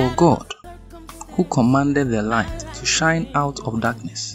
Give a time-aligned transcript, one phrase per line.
[0.00, 0.54] For God,
[1.32, 4.34] who commanded the light to shine out of darkness,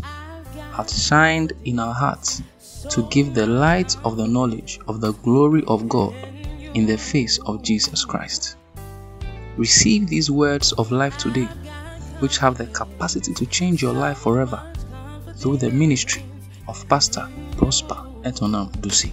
[0.73, 2.43] hath shined in our hearts
[2.91, 6.13] to give the light of the knowledge of the glory of God
[6.75, 8.57] in the face of Jesus Christ.
[9.57, 11.49] Receive these words of life today,
[12.19, 14.71] which have the capacity to change your life forever
[15.35, 16.23] through the ministry
[16.67, 19.11] of Pastor Prosper Etornam Dusi.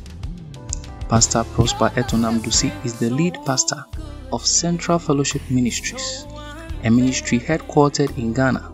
[1.08, 3.86] Pastor Prosper Etornam Dusi is the lead pastor
[4.32, 6.27] of Central Fellowship Ministries,
[6.84, 8.72] a ministry headquartered in Ghana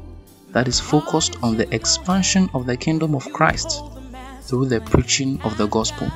[0.50, 3.82] that is focused on the expansion of the kingdom of Christ
[4.42, 6.10] through the preaching of the gospel.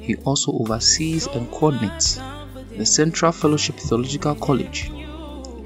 [0.00, 2.20] He also oversees and coordinates
[2.76, 4.90] the Central Fellowship Theological College,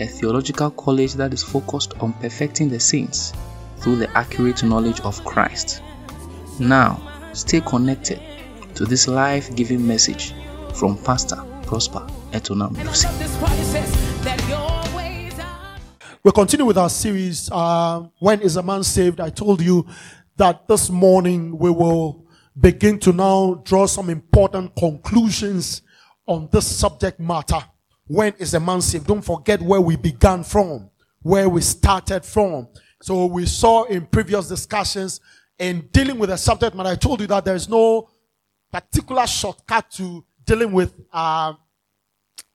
[0.00, 3.33] a theological college that is focused on perfecting the saints
[3.78, 5.83] through the accurate knowledge of Christ.
[6.59, 7.00] Now,
[7.33, 8.20] stay connected
[8.77, 10.34] to this life giving message
[10.75, 13.06] from Pastor Prosper Etornam Dusi.
[16.25, 19.20] We continue with our series, uh, When is a Man Saved?
[19.20, 19.86] I told you
[20.36, 22.27] that this morning we will
[22.58, 25.83] begin to now draw some important conclusions
[26.27, 27.62] on this subject matter.
[28.06, 29.06] When is a man saved?
[29.06, 30.89] Don't forget where we began from,
[31.20, 32.69] where we started from.
[33.03, 35.20] So we saw in previous discussions
[35.59, 38.09] in dealing with the subject matter, I told you that there is no
[38.72, 41.53] particular shortcut to dealing with uh,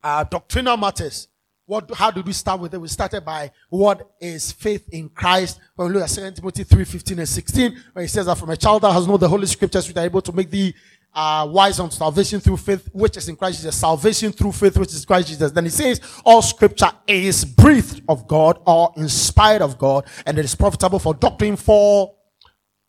[0.03, 1.27] uh, doctrinal matters.
[1.69, 2.81] What, how did we start with it?
[2.81, 5.59] We started by what is faith in Christ.
[5.75, 8.49] When we look at 2 Timothy 3, 15 and 16, where he says that from
[8.49, 10.73] a child that has known the Holy Scriptures, which are able to make thee
[11.13, 13.75] uh, wise unto salvation through faith, which is in Christ Jesus.
[13.75, 15.51] Salvation through faith, which is Christ Jesus.
[15.51, 20.45] Then he says, all scripture is breathed of God or inspired of God, and it
[20.45, 22.15] is profitable for doctrine, for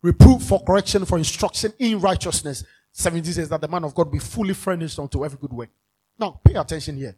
[0.01, 2.63] reproof, for correction, for instruction in righteousness.
[2.93, 5.69] 17 says that the man of God be fully furnished unto every good work.
[6.17, 7.15] Now, pay attention here.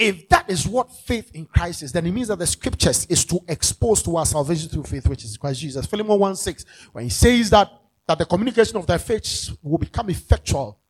[0.00, 3.22] If that is what faith in Christ is, then it means that the scriptures is
[3.26, 5.84] to expose to our salvation through faith, which is Christ Jesus.
[5.84, 7.70] Philemon 1 6, when he says that,
[8.06, 10.80] that the communication of their faith will become effectual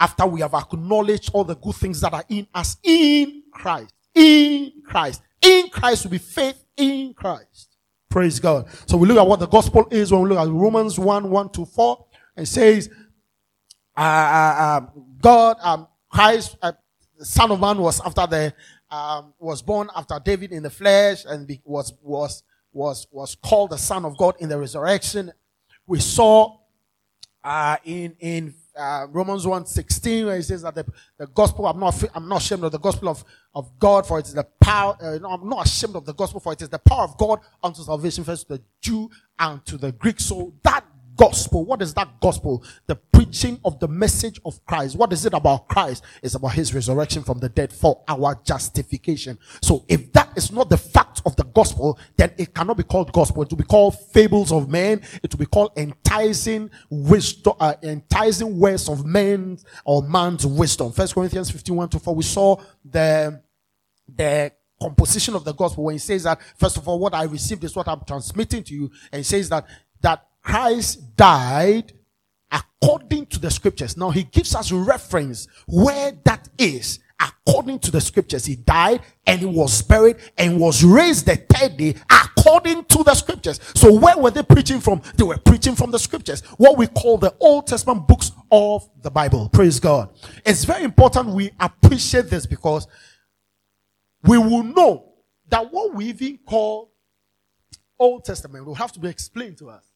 [0.00, 3.92] after we have acknowledged all the good things that are in us in Christ.
[4.14, 5.20] In Christ.
[5.42, 7.76] In Christ will be faith in Christ.
[8.08, 8.68] Praise God.
[8.86, 11.50] So we look at what the gospel is when we look at Romans 1 1
[11.50, 12.06] to 4.
[12.38, 12.88] It says,
[13.94, 16.72] uh, uh, um, God, um, Christ, uh,
[17.18, 18.54] the Son of Man was after the,
[18.90, 23.70] um, was born after David in the flesh and be, was, was, was, was called
[23.70, 25.32] the Son of God in the resurrection.
[25.86, 26.58] We saw,
[27.42, 30.84] uh, in, in, uh, Romans 1 16, where he says that the,
[31.16, 33.24] the gospel, I'm not, I'm not ashamed of the gospel of,
[33.54, 36.40] of God, for it is the power, uh, no, I'm not ashamed of the gospel,
[36.40, 39.78] for it is the power of God unto salvation first to the Jew and to
[39.78, 40.20] the Greek.
[40.20, 40.84] So that
[41.16, 42.62] gospel, what is that gospel?
[42.86, 44.96] The preaching of the message of Christ.
[44.96, 46.04] What is it about Christ?
[46.22, 49.38] It's about his resurrection from the dead for our justification.
[49.62, 53.12] So if that is not the fact of the gospel, then it cannot be called
[53.12, 53.42] gospel.
[53.42, 55.02] It will be called fables of men.
[55.22, 60.92] It will be called enticing wisdom, uh, enticing words of men or man's wisdom.
[60.92, 63.42] First Corinthians 51 to 4, we saw the,
[64.14, 67.64] the composition of the gospel when he says that, first of all, what I received
[67.64, 68.90] is what I'm transmitting to you.
[69.10, 69.66] And he says that,
[70.00, 71.92] that Christ died
[72.52, 73.96] according to the scriptures.
[73.96, 77.00] Now he gives us reference where that is.
[77.18, 81.78] According to the scriptures, he died and he was buried and was raised the third
[81.78, 83.58] day according to the scriptures.
[83.74, 85.00] So where were they preaching from?
[85.16, 86.42] They were preaching from the scriptures.
[86.58, 89.48] What we call the Old Testament books of the Bible.
[89.48, 90.10] Praise God.
[90.44, 92.86] It's very important we appreciate this because
[94.22, 95.14] we will know
[95.48, 96.92] that what we even call
[97.98, 99.95] Old Testament will have to be explained to us.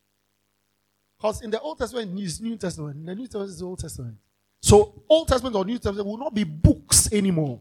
[1.21, 2.97] Because in the Old Testament is New Testament.
[2.97, 4.17] In the New Testament is the Old Testament.
[4.63, 7.61] So Old Testament or New Testament will not be books anymore.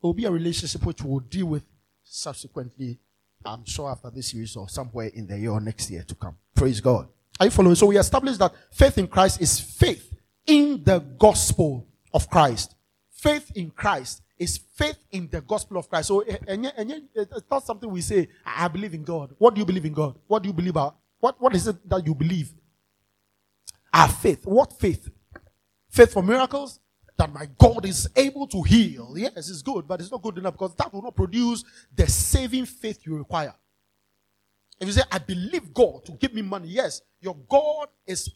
[0.00, 1.64] It will be a relationship which we'll deal with
[2.04, 3.00] subsequently,
[3.44, 6.36] I'm sure after this series or somewhere in the year or next year to come.
[6.54, 7.08] Praise God.
[7.40, 7.74] Are you following?
[7.74, 10.14] So we established that faith in Christ is faith
[10.46, 12.76] in the gospel of Christ.
[13.10, 16.06] Faith in Christ is faith in the gospel of Christ.
[16.06, 19.34] So and yet- and yet it's not something we say, I I believe in God.
[19.38, 20.16] What do you believe in God?
[20.28, 20.96] What do you believe about?
[21.18, 22.52] What, what is it that you believe?
[23.92, 24.46] Our faith.
[24.46, 25.08] What faith?
[25.90, 26.80] Faith for miracles?
[27.18, 29.14] That my God is able to heal.
[29.16, 32.66] Yes, it's good, but it's not good enough because that will not produce the saving
[32.66, 33.54] faith you require.
[34.80, 38.30] If you say, I believe God to give me money, yes, your God is,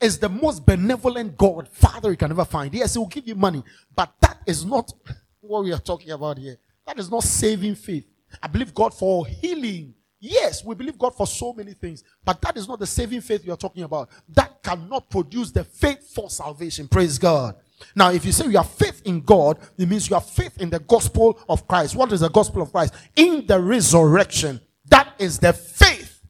[0.00, 2.74] is the most benevolent God, Father you can ever find.
[2.74, 3.62] Yes, He will give you money,
[3.94, 4.92] but that is not
[5.40, 6.56] what we are talking about here.
[6.86, 8.06] That is not saving faith.
[8.42, 9.94] I believe God for healing.
[10.26, 13.44] Yes, we believe God for so many things, but that is not the saving faith
[13.44, 14.08] we are talking about.
[14.30, 16.88] That cannot produce the faith for salvation.
[16.88, 17.56] Praise God.
[17.94, 20.70] Now, if you say you have faith in God, it means you have faith in
[20.70, 21.94] the gospel of Christ.
[21.94, 22.94] What is the gospel of Christ?
[23.14, 24.62] In the resurrection.
[24.86, 26.22] That is the faith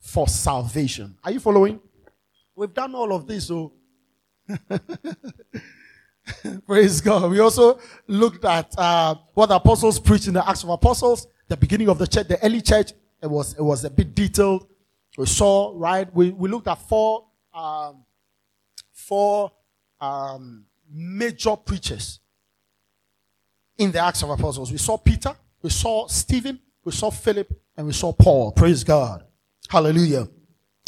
[0.00, 1.18] for salvation.
[1.22, 1.80] Are you following?
[2.56, 3.74] We've done all of this, so
[6.66, 7.30] praise God.
[7.30, 11.58] We also looked at uh, what the apostles preached in the Acts of Apostles, the
[11.58, 12.92] beginning of the church, the early church.
[13.24, 14.66] It was it was a bit detailed.
[15.16, 16.14] We saw right.
[16.14, 17.24] We we looked at four
[17.54, 18.04] um,
[18.92, 19.50] four
[19.98, 22.20] um, major preachers
[23.78, 24.70] in the Acts of Apostles.
[24.70, 28.52] We saw Peter, we saw Stephen, we saw Philip, and we saw Paul.
[28.52, 29.24] Praise God.
[29.70, 30.28] Hallelujah.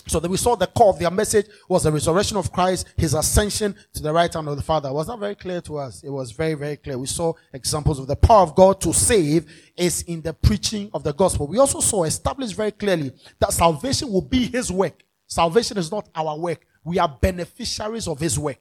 [0.08, 3.14] So that we saw the core of their message was the resurrection of Christ, his
[3.14, 4.92] ascension to the right hand of the Father.
[4.92, 6.04] Was that very clear to us?
[6.04, 6.96] It was very, very clear.
[6.96, 11.02] We saw examples of the power of God to save is in the preaching of
[11.02, 11.48] the gospel.
[11.48, 15.02] We also saw established very clearly that salvation will be his work.
[15.26, 16.64] Salvation is not our work.
[16.84, 18.58] We are beneficiaries of his work.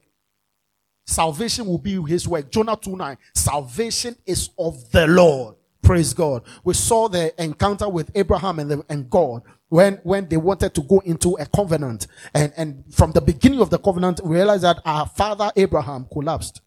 [1.06, 2.50] Salvation will be his work.
[2.50, 3.16] Jonah 2 9.
[3.34, 5.54] Salvation is of the Lord.
[5.86, 6.42] Praise God.
[6.64, 10.82] We saw the encounter with Abraham and, the, and God when, when they wanted to
[10.82, 12.08] go into a covenant.
[12.34, 16.60] And, and from the beginning of the covenant, we realized that our father Abraham collapsed.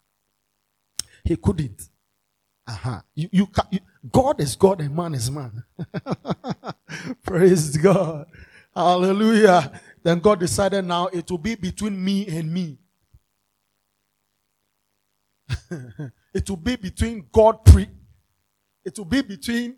[1.22, 1.90] He couldn't.
[2.66, 3.02] Uh-huh.
[3.14, 3.80] You, you, you,
[4.10, 5.64] God is God and man is man.
[7.22, 8.24] Praise God.
[8.74, 9.82] Hallelujah.
[10.02, 12.78] Then God decided now it will be between me and me.
[16.32, 17.86] it will be between God pre
[18.84, 19.76] it will be between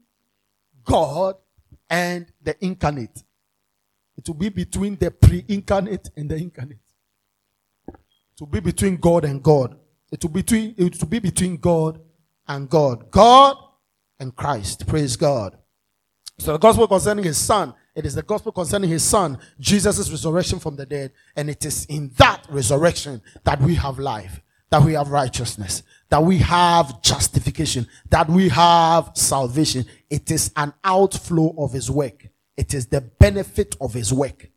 [0.85, 1.37] God
[1.89, 3.23] and the incarnate.
[4.17, 6.79] It will be between the pre-incarnate and the incarnate.
[7.89, 9.77] It will be between God and God.
[10.11, 12.01] It will be between it will be between God
[12.47, 13.11] and God.
[13.11, 13.57] God
[14.19, 14.87] and Christ.
[14.87, 15.57] Praise God.
[16.39, 20.59] So the gospel concerning his son, it is the gospel concerning his son, Jesus' resurrection
[20.59, 21.13] from the dead.
[21.37, 24.41] And it is in that resurrection that we have life,
[24.73, 29.85] that we have righteousness, that we have justification, that we have salvation.
[30.09, 32.27] It is an outflow of his work.
[32.57, 34.49] It is the benefit of his work.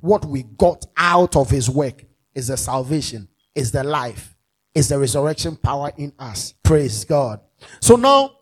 [0.00, 4.34] What we got out of his work is the salvation, is the life,
[4.74, 6.54] is the resurrection power in us.
[6.62, 7.38] Praise God.
[7.82, 8.36] So now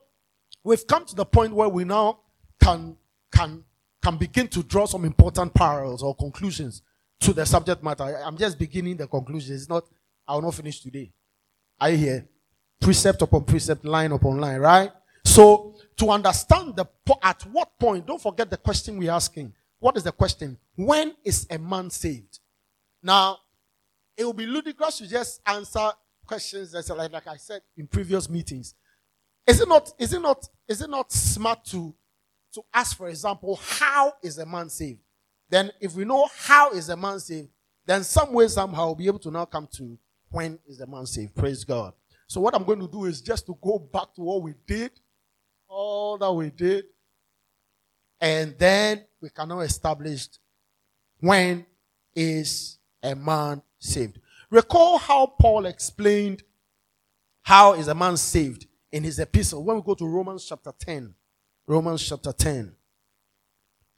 [0.63, 2.21] we've come to the point where we now
[2.63, 2.97] can,
[3.33, 3.65] can,
[4.01, 6.83] can begin to draw some important parallels or conclusions
[7.23, 8.21] to the subject matter.
[8.25, 9.57] I'm just beginning the conclusion.
[9.57, 9.83] It's not,
[10.33, 11.13] I will not finish today.
[11.79, 12.29] Are you here?
[12.81, 14.91] Precept upon precept, line upon line, right?
[15.27, 16.87] So, to understand the
[17.23, 19.53] at what point, don't forget the question we're asking.
[19.79, 20.57] What is the question?
[20.75, 22.39] When is a man saved?
[23.03, 23.41] Now,
[24.17, 25.91] it will be ludicrous to just answer
[26.25, 28.75] questions that's like, like I said in previous meetings.
[29.47, 31.95] Is it not, is it not, is it not smart to,
[32.55, 35.01] to ask, for example, how is a man saved?
[35.51, 37.51] Then if we know how is a man saved,
[37.85, 39.99] then some way, somehow we'll be able to now come to
[40.33, 41.35] when is the man saved?
[41.35, 41.93] Praise God.
[42.27, 44.93] So what I'm going to do is just to go back to what we did,
[45.69, 46.87] all that we did,
[48.21, 50.29] and then we can now establish
[51.21, 51.67] when
[52.15, 54.19] is a man saved.
[54.51, 56.43] Recall how Paul explained
[57.43, 59.65] how is a man saved in his epistle.
[59.65, 61.15] When we go to Romans chapter 10,
[61.67, 62.75] Romans chapter 10,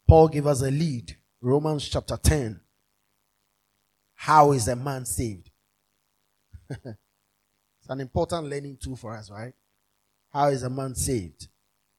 [0.08, 1.16] Paul gave us a lead.
[1.40, 2.60] Romans chapter 10.
[4.14, 5.50] How is a man saved?
[6.84, 9.52] it's an important learning tool for us, right?
[10.32, 11.48] How is a man saved?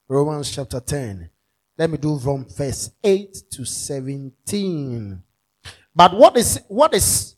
[0.08, 1.30] Romans chapter 10.
[1.78, 5.22] Let me do from verse 8 to 17.
[5.96, 7.36] But what is, what is,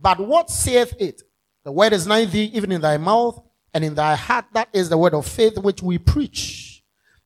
[0.00, 1.22] but what saith it?
[1.64, 3.42] The word is nigh thee, even in thy mouth
[3.74, 4.46] and in thy heart.
[4.52, 6.82] That is the word of faith which we preach.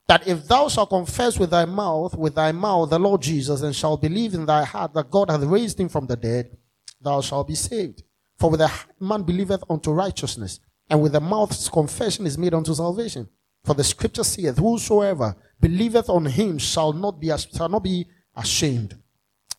[0.09, 3.77] That if thou shalt confess with thy mouth, with thy mouth, the Lord Jesus, and
[3.77, 6.57] shalt believe in thy heart that God hath raised him from the dead,
[7.01, 8.03] thou shalt be saved.
[8.41, 12.73] For with the man believeth unto righteousness, and with the mouth confession is made unto
[12.75, 13.29] salvation.
[13.65, 18.97] For the scripture saith, Whosoever believeth on him shall not be shall not be ashamed.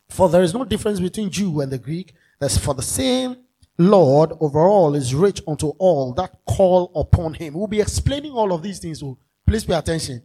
[0.10, 2.16] For there is no difference between Jew and the Greek.
[2.40, 3.38] That's for the same
[3.78, 7.54] Lord over all is rich unto all that call upon him.
[7.54, 10.24] We'll be explaining all of these things, so please pay attention.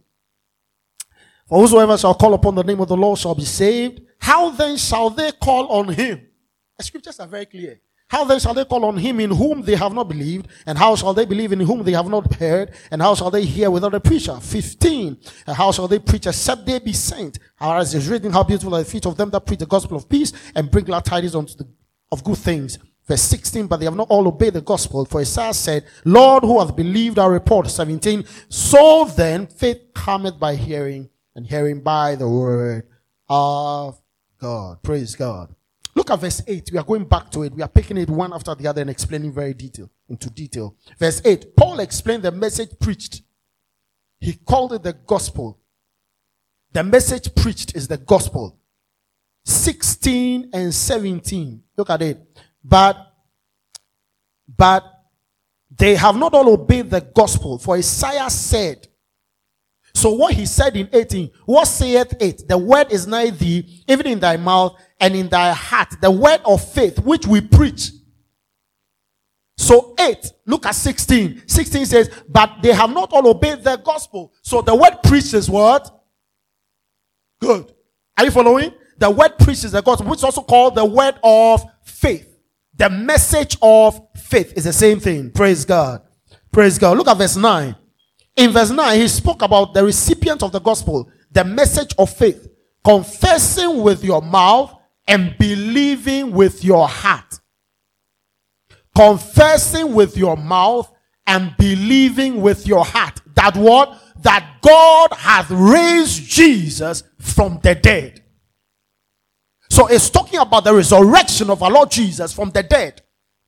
[1.47, 4.01] For whosoever shall call upon the name of the Lord shall be saved.
[4.17, 6.27] How then shall they call on him?
[6.75, 7.79] The scriptures are very clear.
[8.09, 10.47] How then shall they call on him in whom they have not believed?
[10.65, 12.71] And how shall they believe in whom they have not heard?
[12.89, 14.37] And how shall they hear without a preacher?
[14.39, 15.17] 15.
[15.45, 17.37] And how shall they preach except they be sent?
[17.59, 20.07] As is written, how beautiful are the feet of them that preach the gospel of
[20.07, 21.67] peace and bring glad tidings unto the,
[22.09, 22.79] of good things.
[23.05, 25.03] Verse 16, but they have not all obeyed the gospel.
[25.05, 27.69] For Isaiah said, Lord, who hath believed our report?
[27.69, 32.87] 17, so then faith cometh by hearing, and hearing by the word
[33.29, 34.01] of
[34.39, 34.81] God.
[34.81, 35.55] Praise God.
[35.97, 36.69] Look at verse 8.
[36.71, 37.55] We are going back to it.
[37.55, 40.75] We are picking it one after the other and explaining very detail into detail.
[40.99, 41.55] Verse 8.
[41.55, 43.23] Paul explained the message preached.
[44.19, 45.59] He called it the gospel.
[46.71, 48.59] The message preached is the gospel.
[49.45, 51.63] 16 and 17.
[51.75, 52.19] Look at it.
[52.63, 52.95] But,
[54.55, 54.83] but
[55.75, 57.57] they have not all obeyed the gospel.
[57.57, 58.87] For Isaiah said,
[59.97, 62.47] so what he said in 18, what saith it?
[62.47, 65.89] The word is nigh thee, even in thy mouth and in thy heart.
[65.99, 67.89] The word of faith which we preach.
[69.57, 71.47] So 8, look at 16.
[71.47, 74.33] 16 says, but they have not all obeyed the gospel.
[74.43, 75.89] So the word preached is what?
[77.41, 77.73] Good.
[78.15, 78.73] Are you following?
[78.99, 82.37] The word preached is the gospel, which is also called the word of faith.
[82.75, 85.31] The message of faith is the same thing.
[85.31, 86.03] Praise God.
[86.51, 86.97] Praise God.
[86.97, 87.75] Look at verse 9.
[88.37, 92.47] In verse 9, he spoke about the recipient of the gospel, the message of faith,
[92.83, 94.75] confessing with your mouth
[95.07, 97.39] and believing with your heart.
[98.95, 100.91] Confessing with your mouth
[101.25, 103.19] and believing with your heart.
[103.33, 103.99] That what?
[104.21, 108.23] That God hath raised Jesus from the dead.
[109.69, 113.01] So it's talking about the resurrection of our Lord Jesus from the dead.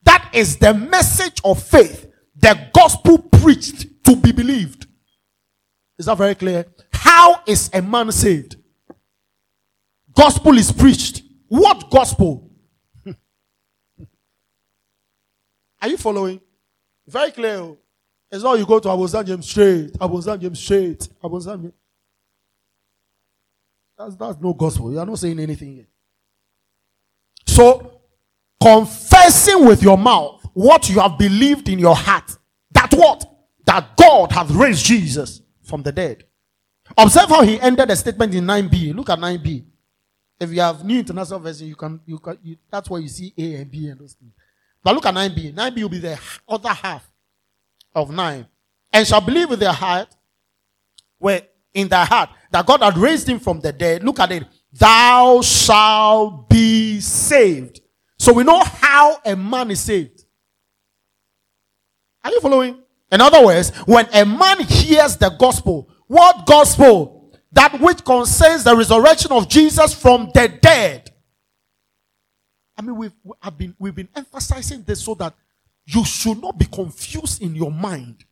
[0.04, 4.88] That is the message of faith, the gospel preached to be believed.
[5.98, 6.66] Is that very clear?
[6.92, 8.56] How is a man saved?
[10.14, 11.24] Gospel is preached.
[11.48, 12.50] What gospel?
[15.82, 16.42] Are you following?
[17.08, 17.56] Very clear.
[17.58, 17.78] Oh.
[18.32, 19.94] It's not you go to Abosam James straight.
[19.94, 21.08] Abosam James straight.
[21.24, 21.74] Abosam James.
[23.98, 24.92] That's, that's no gospel.
[24.92, 25.88] You are not saying anything yet.
[27.46, 28.02] So,
[28.62, 32.38] confessing with your mouth what you have believed in your heart.
[32.72, 33.39] That what?
[33.70, 36.24] That God hath raised Jesus from the dead.
[36.98, 38.96] Observe how he ended the statement in 9b.
[38.96, 39.64] Look at 9b.
[40.40, 43.32] If you have New International Version, you can, you can, you, that's where you see
[43.38, 44.32] A and B and those things.
[44.84, 45.54] But look at 9b.
[45.54, 47.08] 9b will be the other half
[47.94, 48.48] of 9.
[48.92, 50.16] And shall believe with their heart,
[51.20, 54.04] where in their heart, that God had raised him from the dead.
[54.04, 54.46] Look at it.
[54.74, 57.82] Thou shalt be saved.
[58.18, 60.26] So we know how a man is saved.
[62.24, 62.82] Are you following?
[63.12, 67.32] In other words, when a man hears the gospel, what gospel?
[67.52, 71.12] That which concerns the resurrection of Jesus from the dead.
[72.78, 75.34] I mean, we've, have been, we've been emphasizing this so that
[75.86, 78.24] you should not be confused in your mind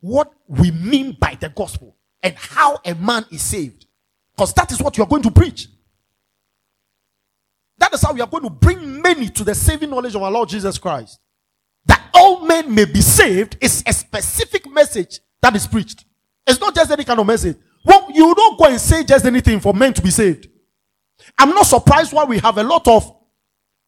[0.00, 3.86] what we mean by the gospel and how a man is saved.
[4.34, 5.68] Because that is what you are going to preach.
[7.76, 10.30] That is how we are going to bring many to the saving knowledge of our
[10.30, 11.20] Lord Jesus Christ
[12.14, 16.04] all men may be saved is a specific message that is preached.
[16.46, 17.56] It's not just any kind of message.
[17.84, 20.48] Well, you don't go and say just anything for men to be saved.
[21.38, 23.14] I'm not surprised why we have a lot of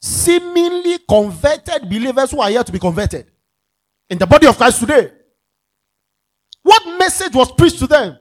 [0.00, 3.30] seemingly converted believers who are here to be converted
[4.08, 5.10] in the body of Christ today.
[6.62, 8.18] What message was preached to them?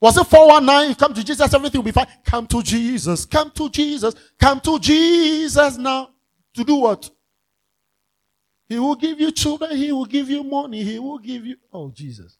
[0.00, 0.94] Was it 419?
[0.94, 2.06] Come to Jesus, everything will be fine.
[2.24, 6.10] Come to Jesus, come to Jesus, come to Jesus now.
[6.54, 7.10] To do what?
[8.68, 9.76] He will give you children.
[9.76, 10.84] He will give you money.
[10.84, 11.56] He will give you.
[11.72, 12.36] Oh, Jesus.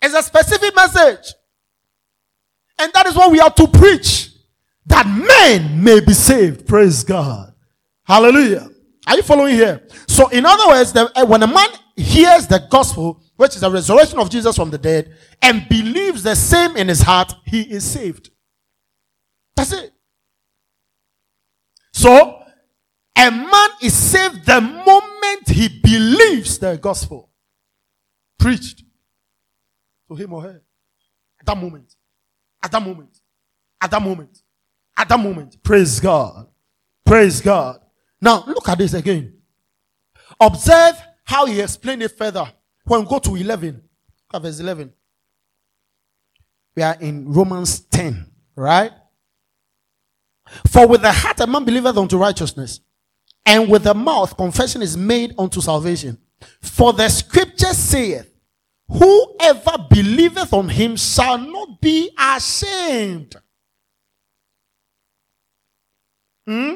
[0.00, 1.32] It's a specific message.
[2.78, 4.30] And that is what we are to preach.
[4.86, 6.66] That men may be saved.
[6.66, 7.54] Praise God.
[8.04, 8.68] Hallelujah.
[9.06, 9.86] Are you following here?
[10.08, 13.70] So, in other words, the, eh, when a man hears the gospel, which is the
[13.70, 17.84] resurrection of Jesus from the dead, and believes the same in his heart, he is
[17.84, 18.30] saved.
[19.56, 19.92] That's it.
[21.92, 22.41] So,
[23.22, 27.30] a man is saved the moment he believes the gospel
[28.38, 28.82] preached
[30.08, 30.62] to him or her.
[31.38, 31.94] At that moment.
[32.62, 33.20] At that moment.
[33.80, 34.42] At that moment.
[34.96, 35.62] At that moment.
[35.62, 36.48] Praise God.
[37.06, 37.80] Praise God.
[38.20, 39.38] Now, look at this again.
[40.40, 42.50] Observe how he explained it further.
[42.84, 43.82] When we go to 11, look
[44.34, 44.92] at verse 11.
[46.74, 48.26] We are in Romans 10,
[48.56, 48.92] right?
[50.68, 52.80] For with the heart a man believeth unto righteousness,
[53.44, 56.18] and with the mouth confession is made unto salvation.
[56.60, 58.28] For the scripture saith,
[58.88, 63.34] Whoever believeth on him shall not be ashamed.
[66.46, 66.74] Hmm?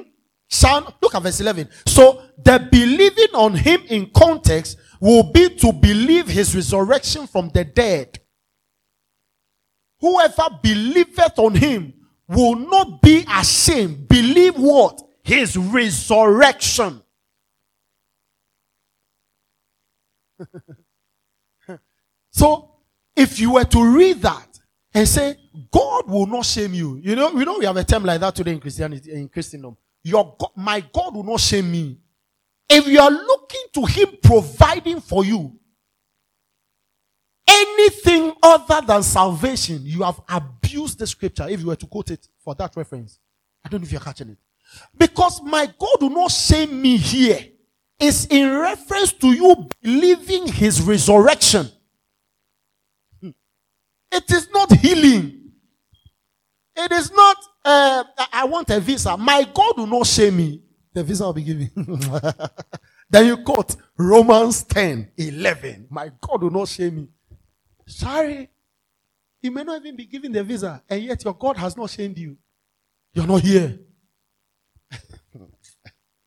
[0.49, 1.69] Shall, look at verse 11.
[1.87, 7.65] So the believing on him in context will be to believe his resurrection from the
[7.65, 8.19] dead.
[10.01, 11.93] Whoever believeth on him
[12.29, 14.09] will not be ashamed.
[14.09, 15.06] Believe what?
[15.27, 17.03] His resurrection.
[22.31, 22.71] so,
[23.17, 24.61] if you were to read that
[24.95, 25.37] and say,
[25.73, 27.01] God will not shame you.
[27.03, 29.77] You know, we know we have a term like that today in Christianity, in Christendom.
[30.05, 31.99] Your God, my God will not shame me.
[32.69, 35.59] If you are looking to Him providing for you
[37.49, 41.49] anything other than salvation, you have abused the scripture.
[41.49, 43.19] If you were to quote it for that reference,
[43.65, 44.39] I don't know if you're catching it.
[44.97, 47.41] Because my God will not shame me here.
[47.99, 51.71] It's in reference to you believing His resurrection.
[53.21, 53.31] Hmm.
[54.13, 55.53] It is not healing.
[56.77, 59.17] It is not, uh, I want a visa.
[59.17, 60.63] My God will not shame me.
[60.93, 61.71] The visa will be given.
[63.11, 65.87] then you quote Romans 10, 11.
[65.91, 67.09] My God will not shame me.
[67.87, 68.51] Sorry.
[69.41, 72.19] You may not even be given the visa, and yet your God has not shamed
[72.19, 72.37] you.
[73.15, 73.79] You're not here.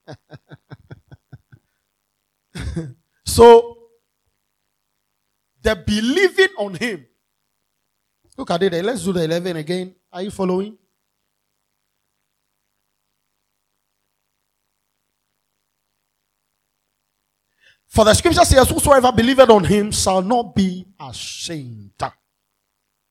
[3.25, 3.78] so,
[5.62, 7.06] the believing on Him.
[8.38, 8.86] Look at it.
[8.86, 9.96] Let's do the 11 again.
[10.12, 10.78] Are you following?
[17.89, 21.92] For the scripture says, Whosoever believeth on him shall not be ashamed.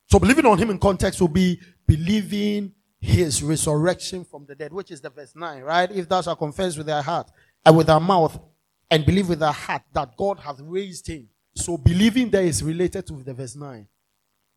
[0.07, 4.91] So believing on him in context will be believing his resurrection from the dead, which
[4.91, 5.91] is the verse 9, right?
[5.91, 7.31] If thou shalt confess with thy heart
[7.65, 8.39] and with thy mouth
[8.91, 11.29] and believe with thy heart that God hath raised him.
[11.55, 13.87] So believing there is related to the verse 9.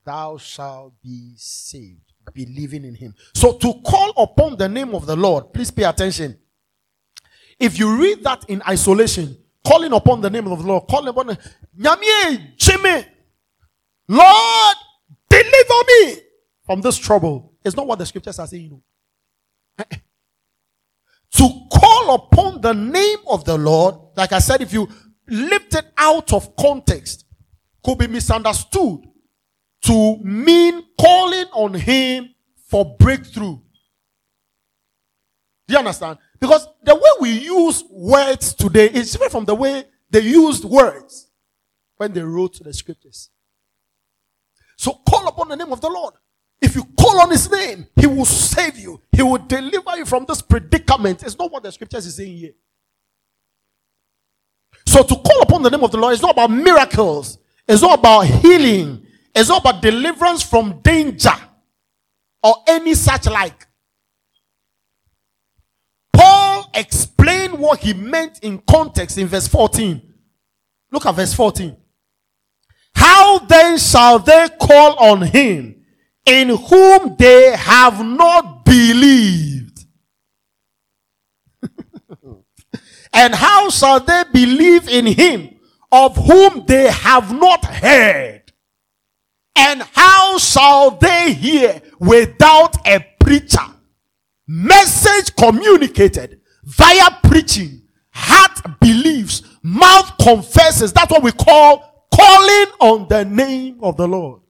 [0.05, 2.13] Thou shalt be saved.
[2.33, 3.15] Believing in him.
[3.33, 6.38] So to call upon the name of the Lord, please pay attention.
[7.60, 11.27] If you read that in isolation, calling upon the name of the Lord, calling upon
[11.27, 11.39] the
[11.77, 13.05] Nyamie Jimmy,
[14.07, 14.75] Lord,
[15.29, 16.17] deliver me
[16.65, 17.50] from this trouble.
[17.63, 18.63] It's not what the scriptures are saying.
[18.63, 18.84] You know.
[19.80, 19.98] Eh, eh.
[21.34, 24.88] to call upon the name of the Lord, like I said, if you
[25.27, 27.25] lift it out of context,
[27.84, 29.02] could be misunderstood
[29.84, 32.30] to mean calling on Him
[32.67, 33.58] for breakthrough.
[35.67, 36.17] Do you understand?
[36.39, 41.30] Because the way we use words today is different from the way they used words
[41.97, 43.30] when they wrote the scriptures.
[44.76, 46.15] So call upon the name of the Lord.
[46.62, 49.02] If you call on his name, he will save you.
[49.12, 51.24] He will deliver you from this predicament.
[51.24, 52.52] It's not what the scriptures is saying here.
[54.86, 57.39] So to call upon the name of the Lord is not about miracles.
[57.67, 59.06] It's not about healing.
[59.34, 61.34] It's not about deliverance from danger
[62.43, 63.67] or any such like.
[66.13, 70.02] Paul explained what he meant in context in verse 14.
[70.91, 71.76] Look at verse 14.
[72.93, 75.81] How then shall they call on him
[76.25, 79.86] in whom they have not believed?
[83.13, 85.49] and how shall they believe in him
[85.91, 88.41] of whom they have not heard?
[89.55, 93.60] And how shall they hear without a preacher?
[94.47, 97.81] Message communicated via preaching,
[98.12, 100.93] heart believes, mouth confesses.
[100.93, 104.40] That's what we call calling on the name of the Lord.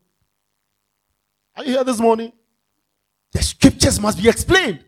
[1.56, 2.32] Are you here this morning?
[3.34, 4.84] The scriptures must be explained.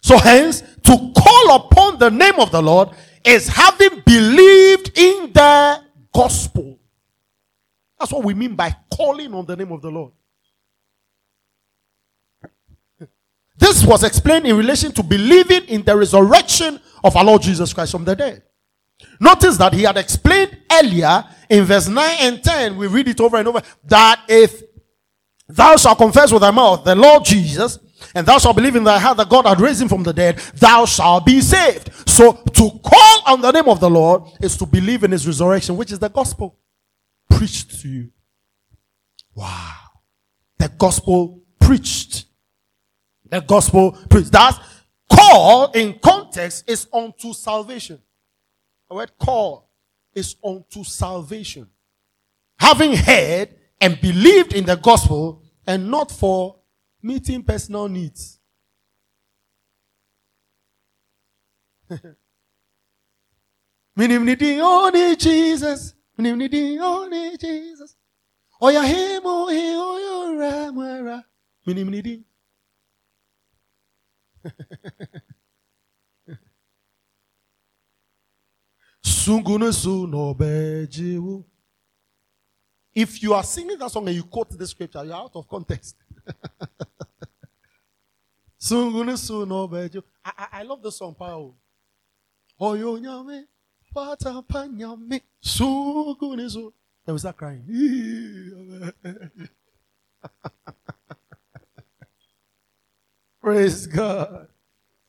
[0.00, 2.90] so, hence, to call upon the name of the Lord
[3.24, 5.82] is having believed in the
[6.14, 6.78] gospel.
[7.98, 10.12] That's what we mean by calling on the name of the Lord.
[13.58, 17.92] This was explained in relation to believing in the resurrection of our Lord Jesus Christ
[17.92, 18.42] from the dead.
[19.20, 23.36] Notice that he had explained earlier in verse 9 and 10, we read it over
[23.36, 24.62] and over, that if
[25.48, 27.78] thou shalt confess with thy mouth the Lord Jesus,
[28.14, 30.38] and thou shalt believe in thy heart that God had raised him from the dead,
[30.54, 31.90] thou shalt be saved.
[32.08, 35.76] So to call on the name of the Lord is to believe in his resurrection,
[35.76, 36.58] which is the gospel
[37.30, 38.10] preached to you.
[39.34, 39.74] Wow.
[40.58, 42.26] The gospel preached.
[43.28, 44.32] The gospel preached.
[44.32, 44.58] That
[45.10, 48.00] call in context is unto salvation.
[48.88, 49.70] The word call
[50.14, 51.68] is unto salvation.
[52.58, 56.56] Having heard and believed in the gospel and not for
[57.02, 58.38] meeting personal needs.
[63.96, 65.94] Minim nidi only Jesus.
[66.16, 67.96] Minim nidi only Jesus.
[68.62, 71.24] Oya hemo he oyo ramara.
[71.66, 72.24] Minim nidi.
[74.46, 75.25] Sungunusu no
[82.94, 85.96] If you are singing that song and you quote the scripture, you're out of context.
[90.24, 91.56] I, I, I love the song, Paul.
[97.04, 97.64] They will start crying.
[103.40, 104.46] Praise God.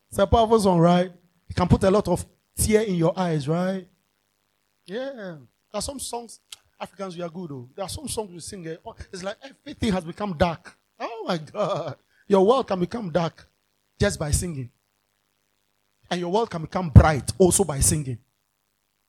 [0.10, 1.12] It's a powerful song, right?
[1.48, 2.26] It can put a lot of
[2.56, 3.88] tear in your eyes, right?
[4.88, 5.12] Yeah.
[5.14, 5.38] There
[5.74, 6.40] are some songs,
[6.80, 7.70] Africans, we are good, though.
[7.76, 10.76] There are some songs we sing, eh, oh, it's like everything has become dark.
[11.00, 11.98] Oh my God.
[12.28, 13.48] Your world can become dark
[14.00, 14.70] just by singing.
[16.10, 18.18] And your world can become bright also by singing.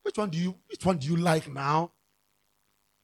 [0.03, 1.93] Which one do you which one do you like now?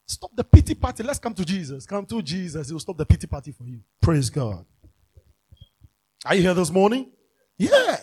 [0.06, 1.02] Stop the pity party.
[1.02, 1.86] Let's come to Jesus.
[1.86, 2.68] Come to Jesus.
[2.68, 3.80] He will stop the pity party for you.
[4.00, 4.64] Praise God.
[6.24, 7.10] Are you here this morning?
[7.56, 7.96] Yeah.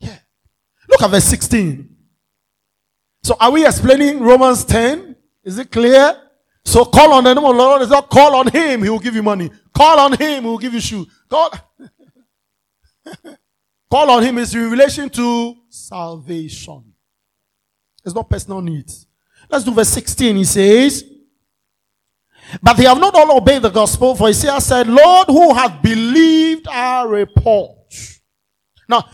[0.00, 0.18] Yeah.
[0.88, 1.95] Look at verse 16.
[3.26, 5.16] So are we explaining Romans 10?
[5.42, 6.16] Is it clear?
[6.64, 7.82] So call on the name of the Lord.
[7.82, 9.50] It's not call on him, he will give you money.
[9.74, 11.04] Call on him, he will give you shoe.
[11.28, 11.50] Call,
[13.90, 16.84] call on him is in relation to salvation.
[18.04, 19.08] It's not personal needs.
[19.50, 20.36] Let's do verse 16.
[20.36, 21.04] He says,
[22.62, 26.68] But they have not all obeyed the gospel, for Isaiah said, Lord, who hath believed
[26.68, 27.92] our report?
[28.88, 29.04] Now,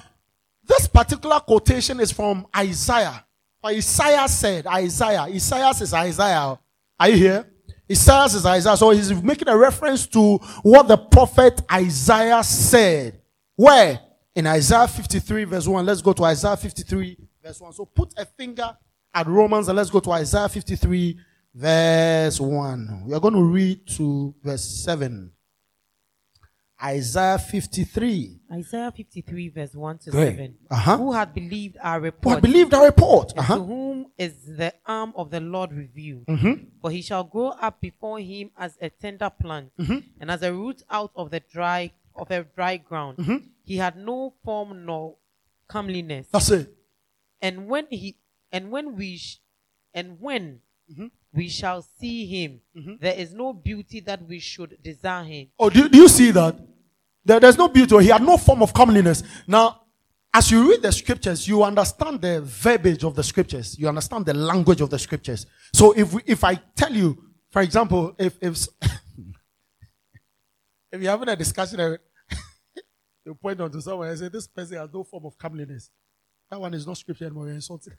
[0.62, 3.24] this particular quotation is from Isaiah.
[3.64, 5.22] Isaiah said, Isaiah.
[5.22, 6.58] Isaiah is Isaiah.
[6.98, 7.48] Are you here?
[7.90, 8.76] Isaiah is Isaiah.
[8.76, 13.20] So he's making a reference to what the prophet Isaiah said.
[13.56, 14.00] Where?
[14.34, 15.86] In Isaiah 53 verse 1.
[15.86, 17.72] Let's go to Isaiah 53 verse 1.
[17.72, 18.76] So put a finger
[19.14, 21.18] at Romans and let's go to Isaiah 53
[21.54, 23.04] verse 1.
[23.06, 25.30] We are going to read to verse 7.
[26.84, 28.40] Isaiah 53.
[28.52, 30.30] Isaiah 53, verse 1 to Great.
[30.36, 30.54] 7.
[30.70, 30.96] Uh-huh.
[30.98, 32.24] Who had believed our report?
[32.24, 33.32] Who had believed our report.
[33.36, 33.56] Uh-huh.
[33.56, 36.26] To whom is the arm of the Lord revealed?
[36.26, 36.64] Mm-hmm.
[36.80, 39.98] For he shall grow up before him as a tender plant, Mm-hmm.
[40.20, 43.18] and as a root out of the dry of a dry ground.
[43.18, 43.36] Mm-hmm.
[43.64, 45.16] He had no form nor
[45.68, 46.26] comeliness.
[46.32, 46.74] That's it.
[47.40, 48.16] And when he
[48.50, 49.38] and when we sh-
[49.94, 50.60] and when
[50.92, 51.06] Mm-hmm.
[51.32, 52.60] we shall see him,
[53.00, 55.46] there is no beauty that we should desire him.
[55.58, 56.58] Oh, do, do you see that?
[57.24, 57.96] There, there's no beauty.
[58.02, 59.22] He had no form of comeliness.
[59.46, 59.82] Now,
[60.34, 63.78] as you read the scriptures, you understand the verbiage of the scriptures.
[63.78, 65.46] You understand the language of the scriptures.
[65.72, 68.66] So if we, if I tell you, for example, if if
[70.92, 71.98] if you're having a discussion, eh, and
[73.26, 75.90] you point on to someone and say this person has no form of comeliness,
[76.50, 77.46] that one is not scripture anymore.
[77.46, 77.94] You're insulting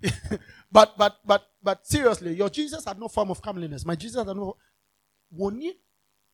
[0.70, 3.84] but but but but seriously, your Jesus had no form of comeliness.
[3.84, 4.56] My Jesus had no.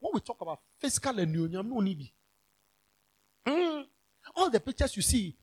[0.04, 2.10] When we talk about physical and no need.
[3.46, 3.84] Mm.
[4.36, 5.34] All the pictures you see,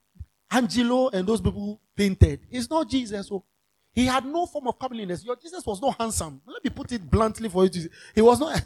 [0.52, 3.28] Angelo and those people painted, it's not Jesus.
[3.28, 3.44] So
[3.92, 5.26] he had no form of comeliness.
[5.26, 6.42] Your Jesus was not handsome.
[6.46, 7.90] Let me put it bluntly for you.
[8.14, 8.64] He was not.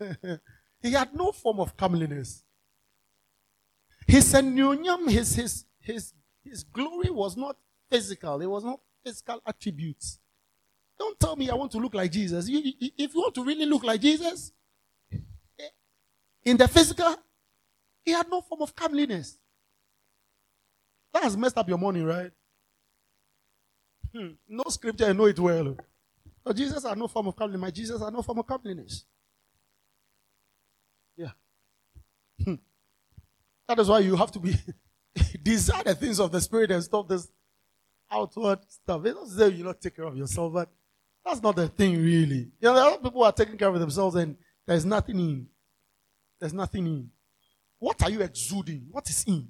[0.80, 2.44] he had no form of comeliness.
[4.06, 7.58] His enunyam, his his his his glory was not
[7.90, 8.40] physical.
[8.40, 10.18] It was not physical attributes.
[10.98, 12.48] Don't tell me I want to look like Jesus.
[12.48, 14.52] You- you- if you want to really look like Jesus,
[15.58, 15.68] eh,
[16.44, 17.16] in the physical,
[18.04, 19.38] he had no form of comeliness.
[21.12, 22.32] That has messed up your money, right?
[24.12, 24.32] Hmm.
[24.48, 25.76] No scripture, I know it well.
[26.44, 27.60] But Jesus had no form of comeliness.
[27.60, 29.04] My Jesus had no form of comeliness.
[31.16, 31.32] Yeah.
[32.44, 32.54] Hmm.
[33.68, 34.54] That is why you have to be
[35.42, 37.28] desire the things of the spirit and stop this
[38.10, 39.04] outward stuff.
[39.04, 40.70] It's not say you not take care of yourself, but
[41.24, 42.50] that's not the thing really.
[42.60, 45.46] You know, are people are taking care of themselves and there's nothing in.
[46.40, 47.10] There's nothing in.
[47.78, 48.86] What are you exuding?
[48.90, 49.48] What is in?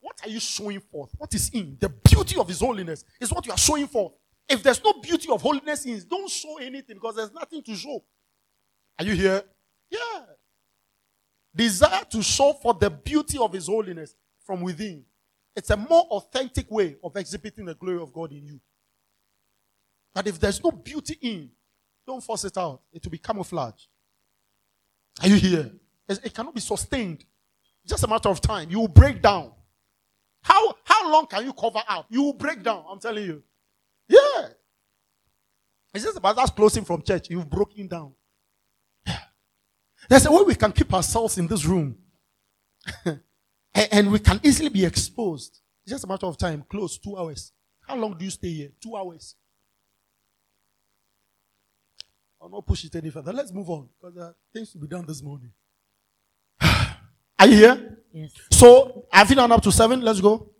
[0.00, 1.10] What are you showing forth?
[1.18, 1.76] What is in?
[1.80, 4.12] The beauty of his holiness is what you are showing forth.
[4.48, 8.04] If there's no beauty of holiness in, don't show anything because there's nothing to show.
[8.98, 9.42] Are you here?
[9.90, 10.22] Yeah.
[11.54, 15.04] Desire to show for the beauty of his holiness from within.
[15.56, 18.60] It's a more authentic way of exhibiting the glory of God in you.
[20.16, 21.50] But if there's no beauty in,
[22.06, 22.80] don't force it out.
[22.90, 23.82] It will be camouflage.
[25.20, 25.70] Are you here?
[26.08, 27.22] It cannot be sustained.
[27.86, 28.70] Just a matter of time.
[28.70, 29.52] You will break down.
[30.40, 32.06] How, how long can you cover up?
[32.08, 32.86] You will break down.
[32.88, 33.42] I'm telling you.
[34.08, 34.46] Yeah.
[35.92, 37.28] It's just about us closing from church.
[37.28, 38.14] You've broken down.
[40.08, 41.94] There's a way we can keep ourselves in this room.
[43.04, 43.20] and,
[43.74, 45.60] and we can easily be exposed.
[45.84, 46.64] It's just a matter of time.
[46.70, 47.52] Close two hours.
[47.86, 48.70] How long do you stay here?
[48.82, 49.34] Two hours.
[52.40, 53.32] I'll not push it any further.
[53.32, 55.52] Let's move on because there are things to be done this morning.
[57.38, 57.98] Are you here?
[58.12, 58.32] Yes.
[58.52, 60.00] So, have you done up to seven?
[60.00, 60.50] Let's go.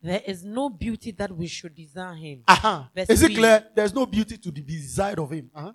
[0.00, 2.42] There is no beauty that we should desire him.
[2.46, 2.84] Uh-huh.
[2.94, 3.36] Verse Is it three.
[3.36, 3.66] clear?
[3.74, 5.50] There's no beauty to be desired of him.
[5.54, 5.72] Uh-huh.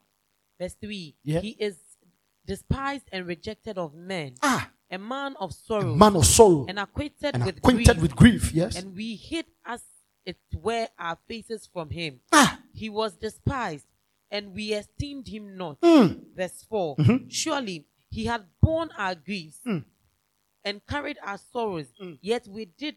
[0.60, 1.40] Verse 3 Yeah.
[1.42, 1.78] He is
[2.46, 6.80] despised and rejected of men, Ah, a man of a sorrow, man of sorrow, and
[6.80, 8.54] acquainted and with acquainted grief, with grief.
[8.54, 8.76] Yes.
[8.76, 9.84] and we hid as
[10.26, 12.20] it were our faces from him.
[12.32, 13.86] Ah, He was despised,
[14.32, 15.80] and we esteemed him not.
[15.82, 16.36] Mm.
[16.36, 17.28] Verse 4 Mm-hmm.
[17.30, 19.84] Surely he had borne our griefs Mm.
[20.64, 21.88] and carried our sorrows,
[22.22, 22.96] yet we did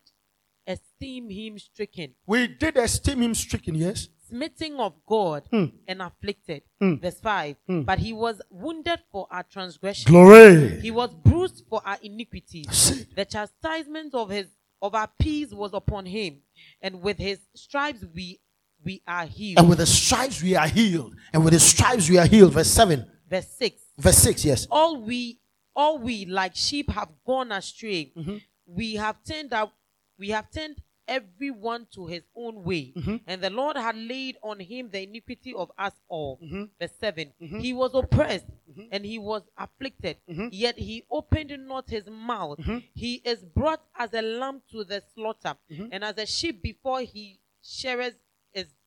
[0.66, 3.74] esteem him stricken, we did esteem him stricken.
[3.74, 4.08] Yes.
[4.28, 5.72] smitten of God, Mm.
[5.88, 6.62] and afflicted.
[6.80, 7.00] Mm.
[7.00, 7.84] Verse 5 Mm.
[7.84, 10.80] But he was wounded for our transgression, Glory.
[10.80, 13.06] he was bruised for our iniquities.
[13.16, 14.46] The chastisement of his
[14.82, 16.42] of our peace was upon him,
[16.80, 18.38] and with his stripes we
[18.84, 19.58] we are healed.
[19.58, 21.14] And with the stripes we are healed.
[21.32, 22.52] And with the stripes we are healed.
[22.52, 23.04] Verse 7.
[23.28, 24.66] Verse 6 Verse 6, yes.
[24.70, 25.38] all we
[25.76, 28.36] all we like sheep have gone astray Mm-hmm.
[28.66, 29.70] we have turned out
[30.18, 33.16] we have turned everyone to his own way Mm-hmm.
[33.26, 36.64] and the lord had laid on him the iniquity of us all Mm-hmm.
[36.80, 38.46] verse 7 he was oppressed
[38.90, 40.48] and he was afflicted Mm-hmm.
[40.50, 42.58] yet he opened not his mouth
[42.94, 45.86] he is brought as a lamb to the slaughter Mm-hmm.
[45.92, 48.14] and as a sheep before he shearers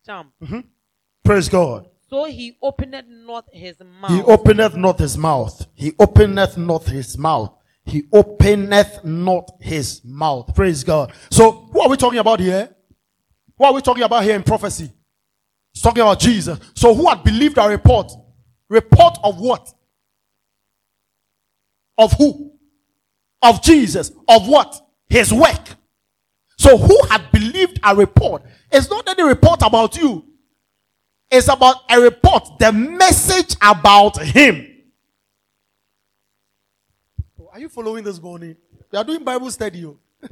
[0.06, 0.60] dumb mm-hmm.
[1.24, 1.90] Praise God.
[2.10, 5.68] so he opened not his mouth He openeth not his mouth.
[5.74, 7.54] He openeth not his mouth.
[7.86, 10.54] He openeth not his mouth.
[10.56, 11.12] Praise God.
[11.30, 12.70] So, who are we talking about here?
[13.58, 14.92] What are we talking about here in prophecy?
[15.74, 16.60] It's talking about Jesus.
[16.76, 18.12] So, who had believed our report?
[18.70, 19.74] Report of what?
[21.98, 22.54] Of who?
[23.42, 24.12] Of Jesus.
[24.28, 24.82] Of what?
[25.10, 25.76] His work.
[26.64, 28.42] So, who had believed a report?
[28.72, 30.24] It's not any report about you.
[31.30, 34.66] It's about a report, the message about him.
[37.38, 38.56] Oh, Are you following this morning?
[38.90, 39.84] We are doing Bible study.
[39.86, 40.00] oh.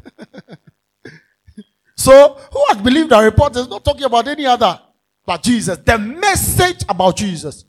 [1.95, 4.79] so, who has believed our report is not talking about any other
[5.25, 5.79] but Jesus.
[5.79, 7.65] The message about Jesus.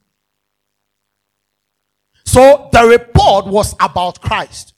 [2.24, 4.74] So, the report was about Christ.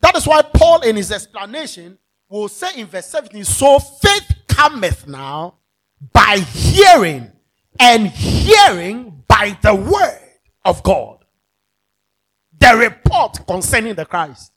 [0.00, 5.06] That is why Paul, in his explanation, will say in verse 17, So faith cometh
[5.06, 5.54] now
[6.12, 7.30] by hearing,
[7.78, 10.20] and hearing by the word
[10.64, 11.24] of God.
[12.58, 14.52] The report concerning the Christ.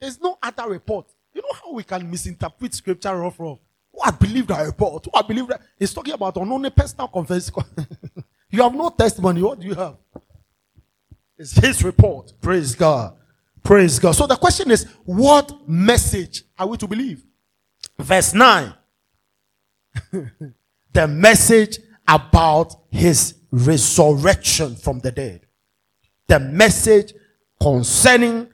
[0.00, 1.06] There's no other report.
[1.32, 3.58] You know how we can misinterpret scripture rough rough?
[3.92, 5.04] Who had believed our report?
[5.04, 5.62] Who had believed that?
[5.78, 7.54] It's talking about on only personal confession.
[8.50, 9.42] you have no testimony.
[9.42, 9.96] What do you have?
[11.38, 12.32] It's his report.
[12.40, 13.16] Praise God.
[13.62, 14.12] Praise God.
[14.12, 17.24] So the question is, what message are we to believe?
[17.98, 18.74] Verse 9.
[20.92, 25.46] the message about his resurrection from the dead.
[26.26, 27.14] The message
[27.60, 28.48] concerning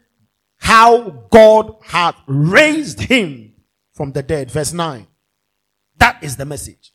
[0.58, 3.54] how God had raised him
[3.92, 4.50] from the dead.
[4.50, 5.06] Verse 9.
[5.98, 6.92] That is the message.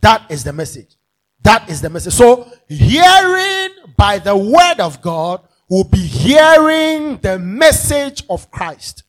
[0.00, 0.96] That is the message.
[1.42, 2.12] That is the message.
[2.12, 9.04] So, hearing by the word of God will be hearing the message of Christ.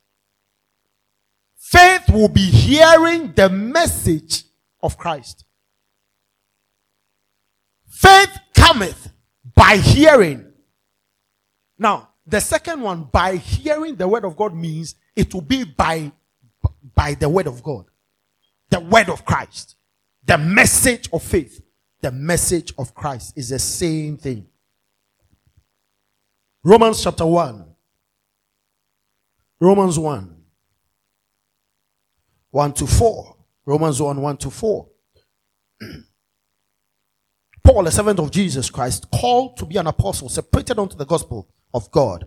[1.57, 4.43] Faith will be hearing the message
[4.83, 5.43] of Christ.
[7.87, 9.09] Faith cometh
[9.55, 10.53] by hearing.
[11.79, 16.11] Now, the second one, by hearing the word of God means it will be by,
[16.93, 17.85] by the word of God.
[18.69, 19.75] The word of Christ.
[20.25, 21.59] The message of faith.
[22.01, 24.47] The message of Christ is the same thing.
[26.63, 27.65] Romans chapter 1.
[29.59, 30.35] Romans 1.
[32.51, 33.37] 1 to 4.
[33.65, 34.89] Romans 1, 1 to 4.
[37.63, 41.47] Paul, a servant of Jesus Christ, called to be an apostle, separated unto the gospel
[41.73, 42.25] of God,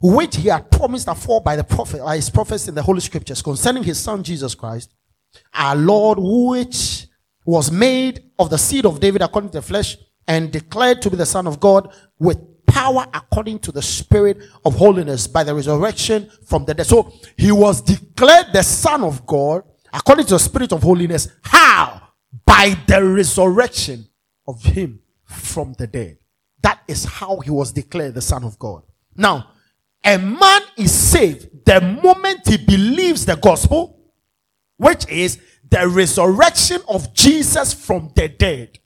[0.00, 3.42] which he had promised afore by the prophet, by his prophets in the Holy Scriptures
[3.42, 4.94] concerning his son Jesus Christ,
[5.54, 7.06] our Lord, which
[7.44, 9.96] was made of the seed of David according to the flesh,
[10.28, 12.38] and declared to be the Son of God with
[12.72, 16.86] power according to the Spirit of holiness by the resurrection from the dead.
[16.86, 21.28] So he was declared the Son of God according to the Spirit of holiness.
[21.42, 22.00] How?
[22.46, 24.08] By the resurrection
[24.48, 26.16] of him from the dead.
[26.62, 28.84] That is how he was declared the Son of God.
[29.14, 29.50] Now,
[30.02, 34.00] a man is saved the moment he believes the gospel,
[34.78, 38.78] which is the resurrection of Jesus from the dead.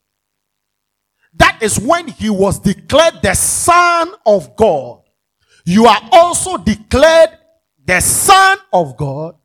[1.37, 5.03] That is when he was declared the Son of God.
[5.65, 7.31] You are also declared
[7.85, 9.37] the Son of God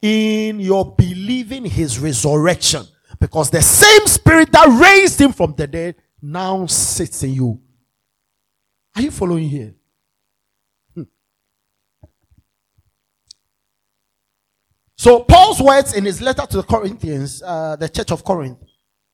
[0.00, 2.84] in your believing his resurrection.
[3.18, 7.60] Because the same spirit that raised him from the dead now sits in you.
[8.96, 9.74] Are you following here?
[10.94, 11.02] Hmm.
[14.96, 18.58] So Paul's words in his letter to the Corinthians, uh, the church of Corinth,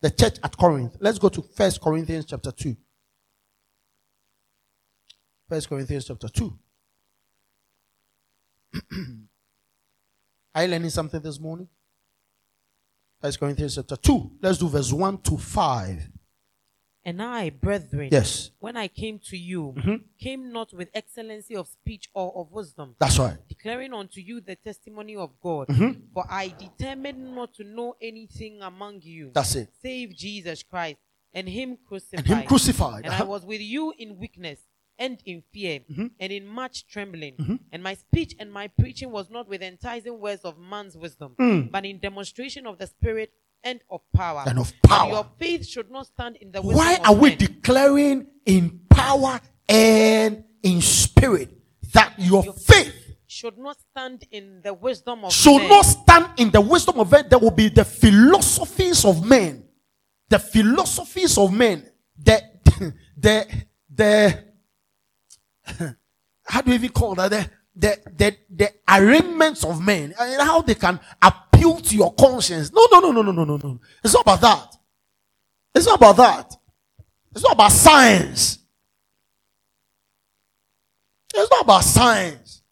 [0.01, 0.97] the church at Corinth.
[1.01, 2.77] Let's go to 1 Corinthians chapter 2.
[5.49, 6.59] 1 Corinthians chapter 2.
[10.55, 11.69] Are you learning something this morning?
[13.21, 14.33] 1 Corinthians chapter 2.
[14.43, 16.09] Let's do verse 1 to 5.
[17.09, 19.99] And I, brethren, Yes, when I came to you, Mhm.
[20.18, 23.38] came not with excellency of speech or of wisdom, that's right.
[23.49, 25.68] declaring unto you the testimony of God.
[25.68, 26.12] Mhm.
[26.12, 29.68] For I determined not to know anything among you, That's it.
[29.81, 30.99] save Jesus Christ
[31.33, 32.18] and Him crucified.
[32.18, 33.05] And him crucified.
[33.07, 33.27] And I Uh-huh.
[33.35, 34.61] was with you in weakness
[34.99, 36.11] and in fear Mhm.
[36.21, 37.37] and in much trembling.
[37.37, 37.59] Mhm.
[37.73, 41.71] And my speech and my preaching was not with enticing words of man's wisdom, Mm.
[41.71, 43.33] but in demonstration of the Spirit
[43.64, 44.44] and of power.
[44.47, 45.11] And of power.
[45.11, 47.38] your faith should not stand in the wisdom Why are we men.
[47.38, 51.51] declaring in power and in spirit
[51.92, 52.94] that your faith
[53.27, 55.68] should not stand in the wisdom of should men.
[55.68, 57.27] not stand in the wisdom of men?
[57.29, 59.64] There will be the philosophies of men.
[60.29, 61.87] The philosophies of men.
[62.16, 62.42] The,
[63.16, 63.47] the,
[63.94, 64.44] the,
[66.44, 67.31] how do you even call that?
[67.31, 70.14] The, the, the, the arrangements of men.
[70.18, 70.99] And how they can
[71.59, 72.73] appeal to your conscience.
[72.73, 73.81] No, no, no, no, no, no, no, no.
[74.05, 74.77] It's not about that.
[75.75, 76.57] It's not about that.
[77.33, 78.59] It's not about science.
[81.35, 82.62] It's not about science.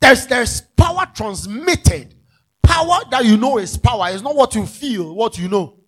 [0.00, 2.14] There's, there's power transmitted.
[2.62, 4.08] Power that you know is power.
[4.10, 5.78] It's not what you feel, what you know.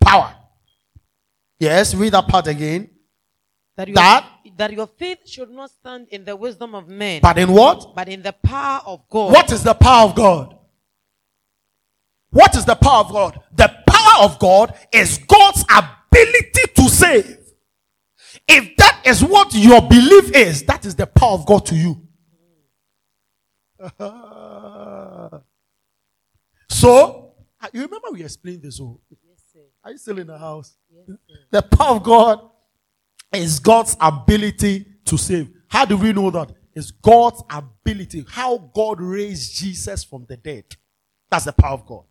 [0.00, 0.34] Power.
[1.58, 2.90] Yes, read that part again.
[3.76, 4.26] that, your, that-
[4.56, 7.94] that your faith should not stand in the wisdom of men, But in what?
[7.94, 9.32] but in the power of God.
[9.32, 10.56] What is the power of God?
[12.30, 13.40] What is the power of God?
[13.54, 17.38] The power of God is God's ability to save.
[18.46, 22.06] If that is what your belief is, that is the power of God to you.
[26.68, 28.80] so, uh, you remember we explained this?
[28.80, 29.00] Oh,
[29.82, 30.76] are you still in the house?
[31.50, 32.50] The power of God
[33.32, 35.48] is God's ability to save.
[35.68, 36.52] How do we know that?
[36.74, 38.24] It's God's ability.
[38.28, 40.64] How God raised Jesus from the dead.
[41.30, 42.04] That's the power of God.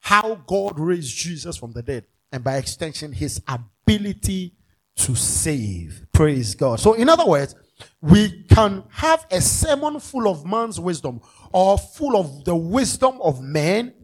[0.00, 2.06] How God raised Jesus from the dead.
[2.32, 4.54] And by extension, his ability
[4.96, 6.06] to save.
[6.12, 6.80] Praise God.
[6.80, 7.54] So, in other words,
[8.00, 11.20] we can have a sermon full of man's wisdom
[11.52, 13.94] or full of the wisdom of men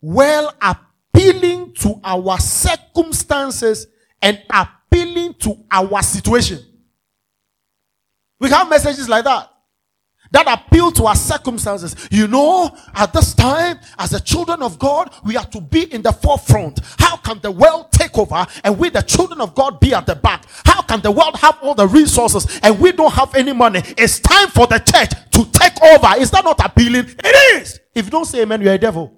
[0.00, 3.86] while appealing to our circumstances
[4.22, 6.60] and appealing to our situation.
[8.38, 9.53] We have messages like that
[10.34, 11.94] that appeal to our circumstances.
[12.10, 16.02] You know, at this time, as the children of God, we are to be in
[16.02, 16.80] the forefront.
[16.98, 20.16] How can the world take over and we, the children of God, be at the
[20.16, 20.44] back?
[20.64, 23.80] How can the world have all the resources and we don't have any money?
[23.96, 26.20] It's time for the church to take over.
[26.20, 27.06] Is that not appealing?
[27.22, 27.78] It is.
[27.94, 29.16] If you don't say amen, you're a devil.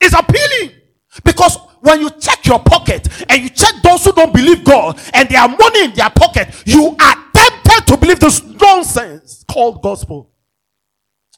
[0.00, 0.80] It's appealing.
[1.22, 5.28] Because when you check your pocket and you check those who don't believe God and
[5.28, 10.30] they have money in their pocket, you are tempted to believe this nonsense called gospel.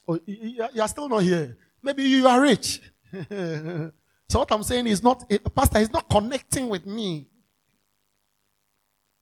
[0.07, 1.57] Oh, you- are still not here.
[1.81, 2.81] Maybe you are rich.
[3.29, 7.27] so what I'm saying is not, eh, Pastor is not connecting with me.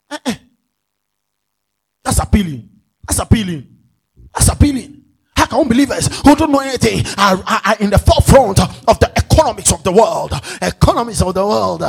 [0.09, 0.35] Eh.
[2.03, 2.69] That's appealing.
[3.07, 3.77] That's appealing.
[4.33, 5.03] That's appealing.
[5.35, 9.11] How can unbelievers who don't know anything are, are, are in the forefront of the
[9.17, 10.33] economics of the world?
[10.61, 11.83] Economics of the world.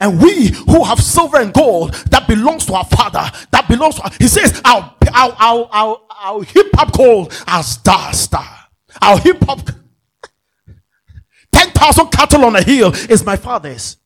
[0.00, 4.10] And we who have silver and gold that belongs to our father, that belongs to
[4.18, 6.44] he says, I'll, I'll, I'll, I'll, I'll
[6.96, 8.34] gold as dust.
[9.00, 9.60] I'll heap up
[11.52, 13.96] 10,000 cattle on a hill is my father's.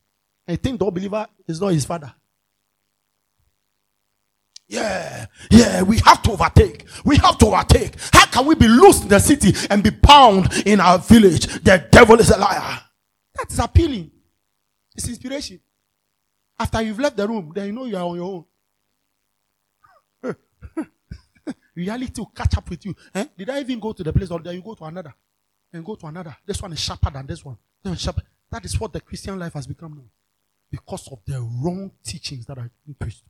[0.46, 2.12] I think the unbeliever is not his father.
[4.66, 6.84] Yeah, yeah, we have to overtake.
[7.04, 7.94] We have to overtake.
[8.12, 11.46] How can we be loose in the city and be bound in our village?
[11.62, 12.78] The devil is a liar.
[13.34, 14.10] That is appealing.
[14.94, 15.60] It's inspiration.
[16.58, 18.44] After you've left the room, then you know you are on your
[20.24, 20.36] own.
[21.74, 22.94] Reality will catch up with you.
[23.14, 23.26] Eh?
[23.36, 25.14] Did I even go to the place or did you go to another?
[25.72, 26.36] And go to another.
[26.44, 27.56] This one is sharper than this one.
[27.82, 28.22] This one sharper.
[28.50, 30.04] That is what the Christian life has become now.
[30.70, 33.22] Because of the wrong teachings that are being preached.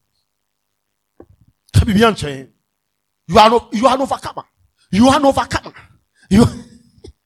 [3.28, 4.44] You are you are an overcomer.
[4.90, 5.74] You are an overcomer.
[6.30, 6.44] You.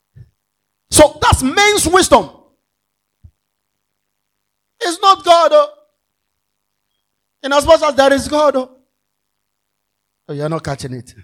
[0.90, 2.28] so that's man's wisdom.
[4.80, 5.50] It's not God.
[5.54, 5.81] Oh.
[7.42, 8.56] In as much as there is God.
[8.56, 8.70] Oh,
[10.28, 11.14] oh you are not catching it.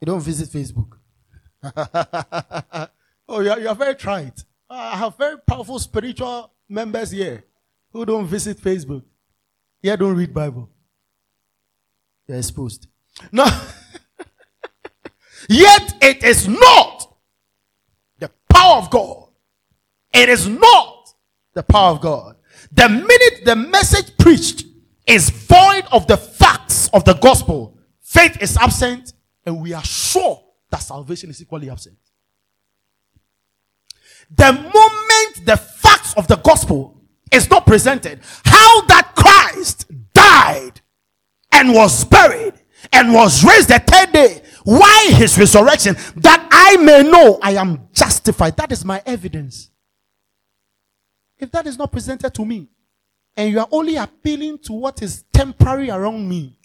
[0.00, 0.96] You don't visit Facebook.
[3.28, 4.44] oh, you are, you are very trite.
[4.68, 7.44] I have very powerful spiritual members here
[7.92, 9.02] who don't visit Facebook.
[9.82, 10.70] Here don't read Bible.
[12.26, 12.86] You're exposed.
[13.32, 13.44] No.
[15.48, 17.16] Yet it is not
[18.18, 19.28] the power of God.
[20.12, 21.14] It is not
[21.54, 22.36] the power of God.
[22.72, 24.64] The minute the message preached
[25.10, 29.12] is void of the facts of the gospel, faith is absent,
[29.44, 30.40] and we are sure
[30.70, 31.98] that salvation is equally absent.
[34.30, 37.02] The moment the facts of the gospel
[37.32, 40.80] is not presented, how that Christ died
[41.50, 42.54] and was buried
[42.92, 47.88] and was raised the third day, why his resurrection, that I may know I am
[47.92, 48.56] justified.
[48.56, 49.70] That is my evidence.
[51.36, 52.68] If that is not presented to me,
[53.36, 56.58] and you are only appealing to what is temporary around me,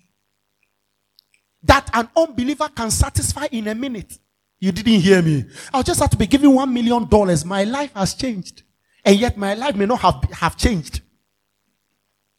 [1.64, 4.18] that an unbeliever can satisfy in a minute.
[4.60, 5.46] You didn't hear me.
[5.74, 7.44] I'll just have to be given one million dollars.
[7.46, 8.64] My life has changed.
[9.04, 11.02] And yet my life may not have, have changed.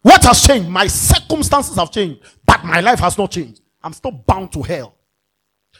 [0.03, 0.68] What has changed?
[0.68, 3.61] My circumstances have changed, but my life has not changed.
[3.83, 4.97] I'm still bound to hell.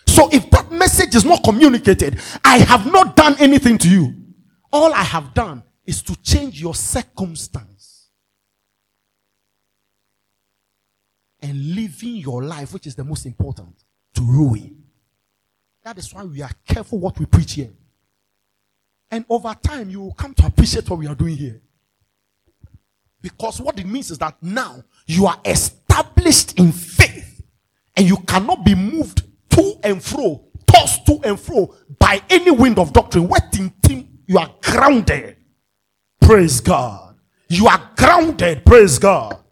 [0.07, 4.15] So if that message is not communicated, I have not done anything to you.
[4.73, 7.76] All I have done is to change your circumstance.
[11.47, 13.85] And living your life, which is the most important,
[14.15, 14.83] to ruin.
[15.85, 17.71] That is why we are careful what we preach here.
[19.13, 21.61] And over time, you will come to appreciate what we are doing here.
[23.23, 27.45] Because what it means is that now you are established in faith
[27.95, 32.81] and you cannot be moved to and fro, tossed to and fro by any wind
[32.81, 33.29] of doctrine.
[33.29, 33.73] Waiting,
[34.27, 35.37] you are grounded.
[36.21, 37.17] Praise God.
[37.49, 38.65] You are grounded.
[38.65, 39.45] Praise God.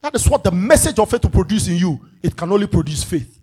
[0.00, 2.00] That is what the message of faith will produce in you.
[2.22, 3.40] It can only produce faith.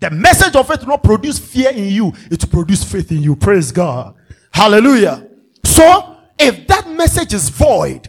[0.00, 2.12] The message of faith will not produce fear in you.
[2.30, 3.34] It will produce faith in you.
[3.34, 4.14] Praise God.
[4.52, 5.26] Hallelujah.
[5.64, 8.08] So, if that message is void,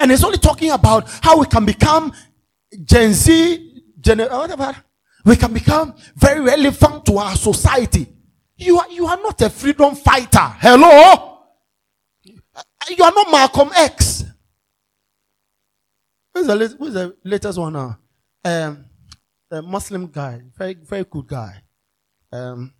[0.00, 2.12] and it's only talking about how we can become
[2.84, 4.76] Gen Z, Gen, uh, whatever,
[5.24, 8.06] we can become very relevant to our society.
[8.56, 10.54] You are, you are not a freedom fighter.
[10.60, 11.38] Hello?
[12.54, 14.24] Uh, you are not Malcolm X.
[16.38, 17.98] Who's the, who's the latest one now?
[18.44, 18.84] Um,
[19.50, 21.62] the Muslim guy, very, very good guy.
[22.30, 22.72] Um,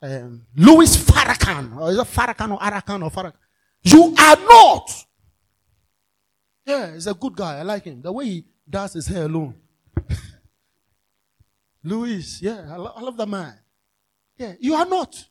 [0.00, 3.34] um, Louis Farrakhan, or is it Farrakhan or Arakan or Farrakhan?
[3.82, 4.90] You are not.
[6.64, 7.58] Yeah, he's a good guy.
[7.58, 8.00] I like him.
[8.00, 9.56] The way he does his hair alone.
[11.84, 13.58] Louis, yeah, I, lo- I love that man.
[14.38, 15.22] Yeah, you are not.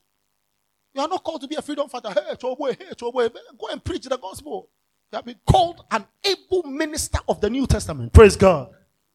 [0.94, 2.10] You are not called to be a freedom fighter.
[2.10, 3.28] Hey, boy, hey, boy,
[3.58, 4.68] go and preach the gospel.
[5.12, 8.12] You have been called an able minister of the New Testament.
[8.12, 8.70] Praise God.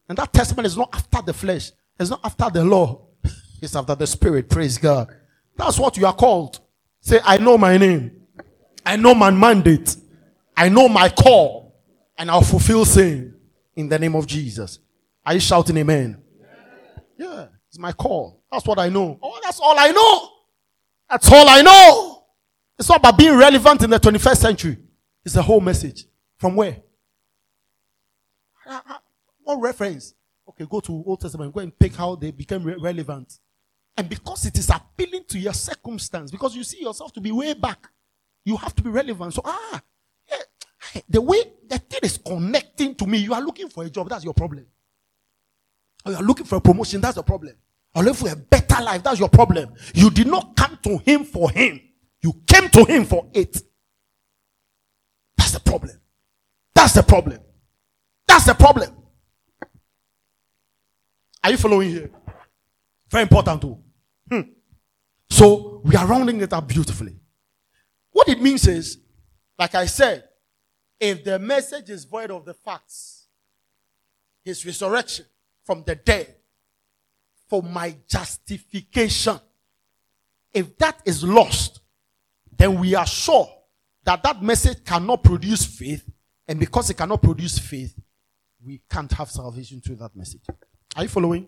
[0.08, 1.72] And that testament is not after the flesh.
[1.98, 3.06] It's not after the law.
[3.62, 4.50] It's after the spirit.
[4.50, 5.08] Praise God.
[5.56, 6.60] That's what you are called.
[7.00, 8.10] Say, I know my name.
[8.84, 9.96] I know my mandate.
[10.54, 11.74] I know my call.
[12.18, 13.34] And I'll fulfill same
[13.74, 14.78] in the name of Jesus.
[15.24, 16.22] Are you shouting amen?
[17.16, 18.42] Yeah, it's my call.
[18.52, 19.18] That's what I know.
[19.22, 20.28] Oh, that's all I know.
[21.08, 22.24] That's all I know.
[22.78, 24.76] It's not about being relevant in the 21st century.
[25.26, 26.06] It's the whole message.
[26.38, 26.76] From where?
[29.42, 30.14] What reference?
[30.48, 31.52] Okay, go to Old Testament.
[31.52, 33.40] Go and pick how they became re- relevant.
[33.96, 37.54] And because it is appealing to your circumstance, because you see yourself to be way
[37.54, 37.88] back,
[38.44, 39.34] you have to be relevant.
[39.34, 39.82] So, ah,
[40.30, 44.08] yeah, the way the thing is connecting to me, you are looking for a job,
[44.08, 44.66] that's your problem.
[46.04, 47.54] Or you are looking for a promotion, that's the problem.
[47.96, 49.74] Or looking for a better life, that's your problem.
[49.92, 51.80] You did not come to him for him,
[52.22, 53.60] you came to him for it.
[55.56, 55.98] The problem.
[56.74, 57.38] That's the problem.
[58.28, 58.94] That's the problem.
[61.42, 62.10] Are you following here?
[63.10, 63.78] Very important too.
[64.30, 64.40] Hmm.
[65.30, 67.16] So we are rounding it up beautifully.
[68.12, 68.98] What it means is,
[69.58, 70.24] like I said,
[71.00, 73.28] if the message is void of the facts,
[74.44, 75.24] his resurrection
[75.64, 76.36] from the dead
[77.48, 79.40] for my justification,
[80.52, 81.80] if that is lost,
[82.58, 83.48] then we are sure
[84.06, 86.08] that that message cannot produce faith,
[86.48, 87.94] and because it cannot produce faith,
[88.64, 90.42] we can't have salvation through that message.
[90.96, 91.46] Are you following?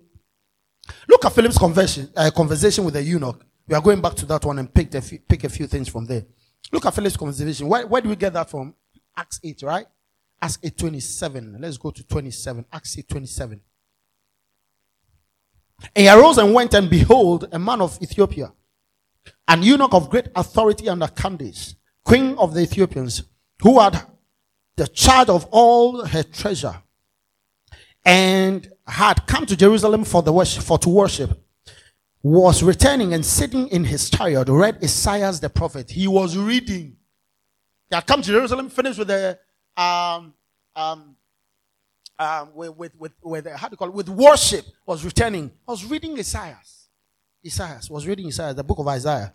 [1.09, 3.45] Look at Philip's conversion, uh, conversation with the eunuch.
[3.67, 5.89] We are going back to that one and pick a few, pick a few things
[5.89, 6.25] from there.
[6.73, 7.69] Look at Philip's conversation.
[7.69, 8.75] Where, where do we get that from?
[9.17, 9.87] Acts 8, right?
[10.41, 11.57] Acts 8 27.
[11.61, 12.65] Let's go to 27.
[12.73, 13.61] Acts 8 27.
[15.95, 18.53] And he arose and went, and behold, a man of Ethiopia,
[19.47, 21.77] an eunuch of great authority under Candace,
[22.09, 23.23] queen of the Ethiopians,
[23.63, 24.01] who had
[24.77, 26.83] the charge of all her treasure,
[28.03, 31.31] and had come to Jerusalem for the worship, for to worship,
[32.23, 35.91] was returning and sitting in his chariot, read Isaiah the prophet.
[35.91, 36.97] He was reading.
[37.91, 39.39] He had come to Jerusalem, finished with the
[39.77, 40.33] um
[40.75, 41.15] um
[42.19, 44.65] um with with with, with how do you call it with worship.
[44.87, 45.51] Was returning.
[45.69, 46.59] I Was reading Isaiah.
[47.47, 49.33] Isaiah was reading Isaiah, the book of Isaiah,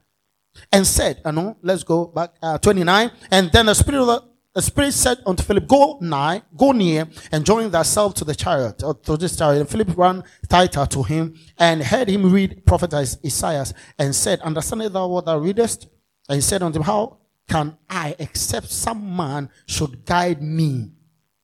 [0.72, 1.58] and said, "I know.
[1.62, 3.12] Let's go back uh, twenty nine.
[3.32, 7.08] And then the spirit of the the Spirit said unto Philip, Go nigh, go near,
[7.32, 9.62] and join thyself to the chariot, or to this chariot.
[9.62, 13.66] And Philip ran tighter to him, and heard him read prophet Isaiah,
[13.98, 15.88] and said, Understandest thou what thou readest?
[16.30, 17.18] And he said unto him, How
[17.50, 20.92] can I, except some man should guide me?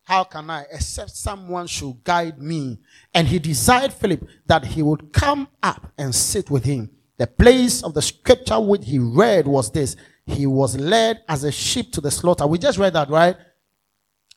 [0.03, 2.80] How can I, except someone should guide me?
[3.14, 6.91] And he desired Philip that he would come up and sit with him.
[7.20, 11.52] The place of the scripture which he read was this He was led as a
[11.52, 12.48] sheep to the slaughter.
[12.48, 13.36] We just read that, right?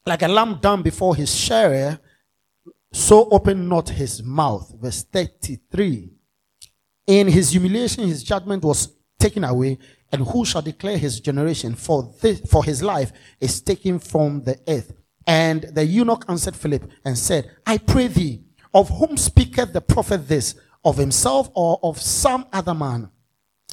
[0.05, 2.01] Like a lamb dumb before his shearer,
[2.93, 4.75] so opened not his mouth.
[4.81, 6.11] Verse 33.
[7.07, 9.79] In his humiliation, his judgment was taken away.
[10.11, 11.75] And who shall declare his generation?
[11.75, 14.93] For this, for his life is taken from the earth.
[15.25, 18.43] And the eunuch answered Philip and said, I pray thee,
[18.75, 20.57] of whom speaketh the prophet this?
[20.85, 23.11] Of himself or of some other man?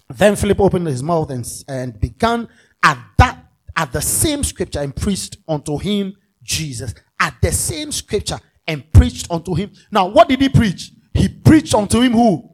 [0.10, 2.48] Then Philip opened his mouth and, and began
[2.84, 3.46] at that,
[3.76, 6.94] at the same scripture and preached unto him Jesus.
[7.20, 9.72] At the same scripture and preached unto him.
[9.92, 10.92] Now, what did he preach?
[11.14, 12.50] He preached unto him who?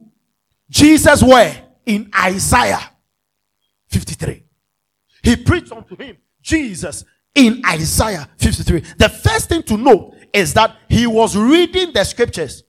[0.70, 1.64] Jesus where?
[1.86, 2.82] In Isaiah
[3.90, 4.44] 53.
[5.24, 8.82] He preached unto him Jesus in Isaiah 53.
[8.98, 12.64] The first thing to note is that he was reading the scriptures.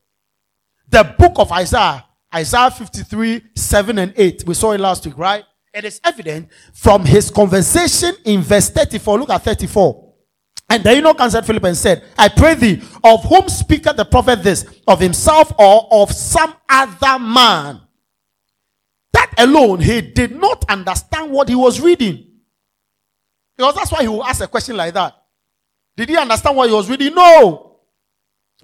[0.88, 4.44] The book of Isaiah, Isaiah 53, 7 and 8.
[4.46, 5.44] We saw it last week, right?
[5.74, 9.18] It is evident from his conversation in verse 34.
[9.18, 10.06] Look at 34.
[10.68, 14.42] And the eunuch answered Philip and said, I pray thee, of whom speaketh the prophet
[14.42, 14.64] this?
[14.86, 17.80] Of himself or of some other man?
[19.12, 22.26] That alone, he did not understand what he was reading.
[23.56, 25.14] Because that's why he will ask a question like that.
[25.96, 27.14] Did he understand what he was reading?
[27.14, 27.75] No.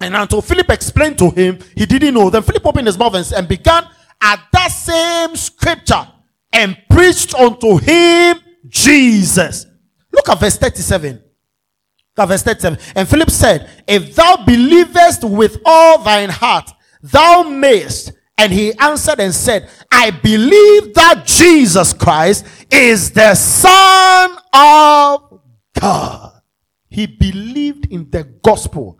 [0.03, 2.29] And until Philip explained to him, he didn't know.
[2.29, 3.85] Then Philip opened his mouth and, began
[4.21, 6.07] at that same scripture
[6.51, 9.65] and preached unto him Jesus.
[10.11, 11.13] Look at verse 37.
[11.15, 12.79] Look at verse 37.
[12.95, 16.69] And Philip said, If thou believest with all thine heart,
[17.01, 18.13] thou mayest.
[18.37, 25.39] And he answered and said, I believe that Jesus Christ is the Son of
[25.79, 26.41] God.
[26.89, 28.99] He believed in the gospel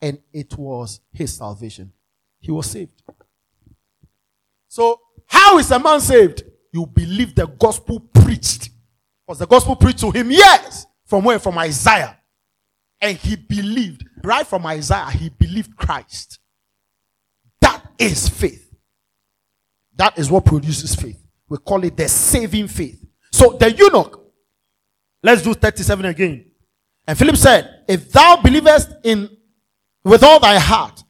[0.00, 1.92] and it was his salvation.
[2.40, 3.02] He was saved.
[4.68, 6.44] So, how is a man saved?
[6.72, 8.70] You believe the gospel preached.
[9.26, 10.30] Was the gospel preached to him?
[10.30, 10.86] Yes.
[11.04, 11.38] From where?
[11.38, 12.16] From Isaiah.
[13.00, 14.04] And he believed.
[14.22, 16.38] Right from Isaiah, he believed Christ.
[17.60, 18.68] That is faith.
[19.96, 21.20] That is what produces faith.
[21.48, 23.04] We call it the saving faith.
[23.32, 24.20] So the eunuch,
[25.22, 26.50] let's do 37 again.
[27.06, 29.30] And Philip said, If thou believest in
[30.08, 31.04] with all thy heart,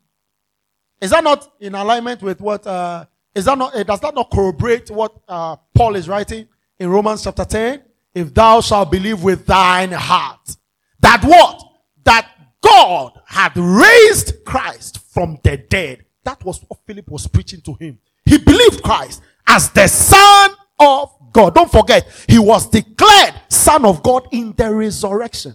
[1.00, 4.90] is that not in alignment with what uh, is that not does that not corroborate
[4.90, 7.82] what uh, Paul is writing in Romans chapter 10?
[8.14, 10.56] If thou shalt believe with thine heart,
[11.00, 11.62] that what?
[12.04, 12.28] That
[12.60, 16.04] God had raised Christ from the dead.
[16.24, 17.98] That was what Philip was preaching to him.
[18.24, 21.54] He believed Christ as the Son of God.
[21.54, 25.54] Don't forget, he was declared Son of God in the resurrection.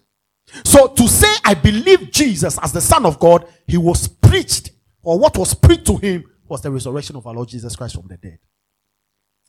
[0.66, 5.18] So to say, I believe Jesus as the Son of God, he was preached, or
[5.20, 8.18] what was preached to him was the resurrection of our Lord Jesus Christ from the
[8.18, 8.40] dead.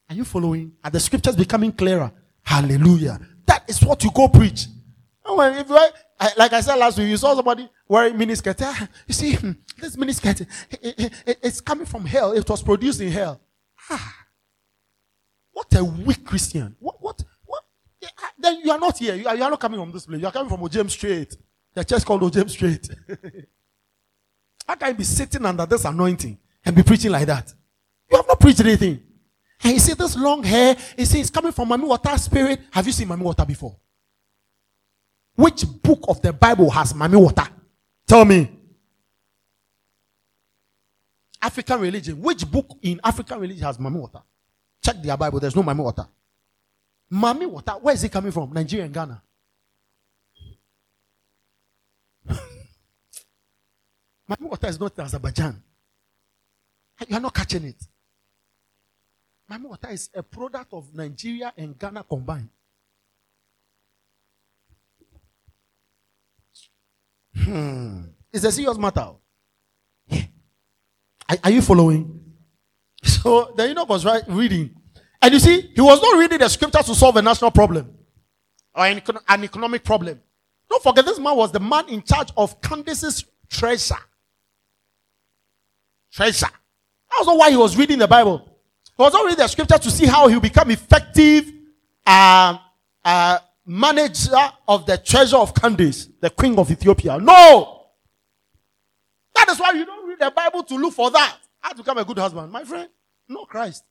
[0.09, 0.73] Are you following?
[0.83, 2.13] Are the scriptures becoming clearer?
[2.43, 3.19] Hallelujah.
[3.47, 4.67] That is what you go preach.
[5.27, 5.75] if you,
[6.37, 8.61] like I said last week, you saw somebody wearing miniskirt.
[8.63, 12.33] Ah, you see, hmm, this miniskirt, it, it, it's coming from hell.
[12.33, 13.41] It was produced in hell.
[13.91, 14.15] Ah,
[15.53, 16.77] what a weak Christian.
[16.81, 17.25] What, what,
[18.39, 19.15] then you are not here.
[19.15, 20.21] You are, you are not coming from this place.
[20.21, 21.37] You are coming from James Street.
[21.75, 22.89] The church called James Street.
[24.67, 27.53] How can you be sitting under this anointing and be preaching like that?
[28.11, 29.03] You have not preached anything.
[29.63, 32.61] And you see this long hair, you see it's coming from Mami Water spirit.
[32.71, 33.77] Have you seen Mami Water before?
[35.37, 37.47] Which book of the Bible has Mami Water?
[38.07, 38.51] Tell me.
[41.41, 42.21] African religion.
[42.21, 44.21] Which book in African religion has Mami Water?
[44.83, 45.41] Check their Bible.
[45.41, 46.07] There's no Mami Water.
[47.13, 48.53] Mami Water, where is it coming from?
[48.53, 49.23] Nigeria and Ghana.
[54.29, 55.63] Mami Water is not Azerbaijan.
[57.09, 57.83] You are not catching it.
[59.51, 62.49] Mami Water is a product of Nigeria and Ghana combined.
[67.37, 68.03] Hmm.
[68.33, 69.11] It's a serious matter.
[70.07, 70.23] Yeah.
[71.29, 72.21] Are, are, you following?
[73.05, 74.75] So the eunuch was right, reading.
[75.25, 77.91] And you see, he was not reading the scripture to solve a national problem
[78.75, 80.21] or an, an economic problem.
[80.69, 83.95] Don't forget, this man was the man in charge of Candace's treasure.
[86.13, 86.45] Treasure.
[86.45, 88.47] That was not why he was reading the Bible.
[88.85, 91.51] He was not reading the scripture to see how he will become effective
[92.07, 92.59] uh,
[93.03, 97.17] uh, manager of the treasure of Candace, the queen of Ethiopia.
[97.17, 97.87] No!
[99.35, 101.39] That is why you don't read the Bible to look for that.
[101.61, 102.91] How to become a good husband, my friend?
[103.27, 103.85] No Christ.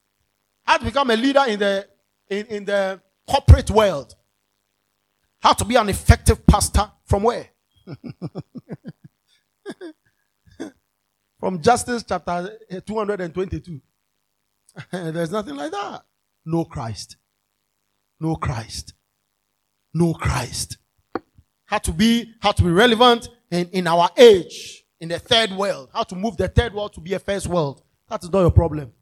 [0.64, 1.88] How to become a leader in the
[2.30, 4.16] in, in the corporate world.
[5.40, 7.48] How to be an effective pastor from where?
[11.40, 13.82] from Justice chapter 222.
[14.92, 16.04] There's nothing like that.
[16.46, 17.18] No Christ.
[18.20, 18.94] No Christ.
[19.94, 20.78] No Christ.
[21.66, 25.90] How to be, how to be relevant in, in our age, in the third world.
[25.94, 27.84] How to move the third world to be a first world.
[28.10, 28.94] That is not your problem.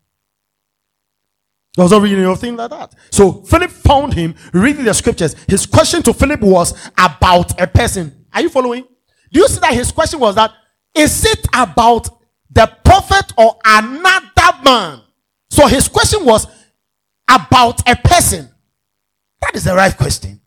[1.76, 2.93] There was not really anything like that.
[3.11, 5.36] So Philip found him reading the scriptures.
[5.47, 8.26] His question to Philip was about a person.
[8.34, 8.86] Are you following?
[9.32, 10.51] Do you see that his question was that
[10.93, 12.09] is it about
[12.49, 15.01] the prophet or another man?
[15.49, 16.45] So his question was
[17.30, 18.49] about a person.
[19.41, 20.41] That is the right question.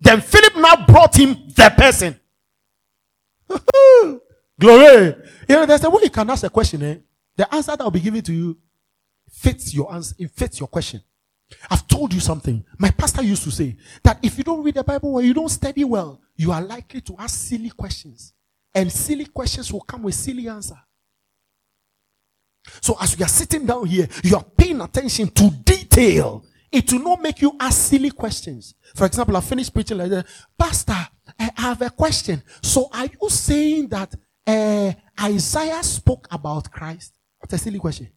[0.00, 2.18] Then Philip now brought him the person.
[4.60, 5.16] Glory.
[5.48, 6.96] You know, there's a way you can ask a question, eh?
[7.36, 8.58] The answer that will be given to you
[9.42, 11.02] fits your answer, it fits your question.
[11.70, 12.64] I've told you something.
[12.78, 15.48] My pastor used to say that if you don't read the Bible or you don't
[15.48, 18.32] study well, you are likely to ask silly questions.
[18.74, 20.78] And silly questions will come with silly answer.
[22.80, 26.44] So as you are sitting down here, you are paying attention to detail.
[26.70, 28.74] It will not make you ask silly questions.
[28.94, 30.26] For example, I finished preaching like that.
[30.58, 30.96] Pastor,
[31.38, 32.42] I have a question.
[32.62, 34.14] So are you saying that
[34.46, 37.12] uh, Isaiah spoke about Christ?
[37.40, 38.08] That's a silly question.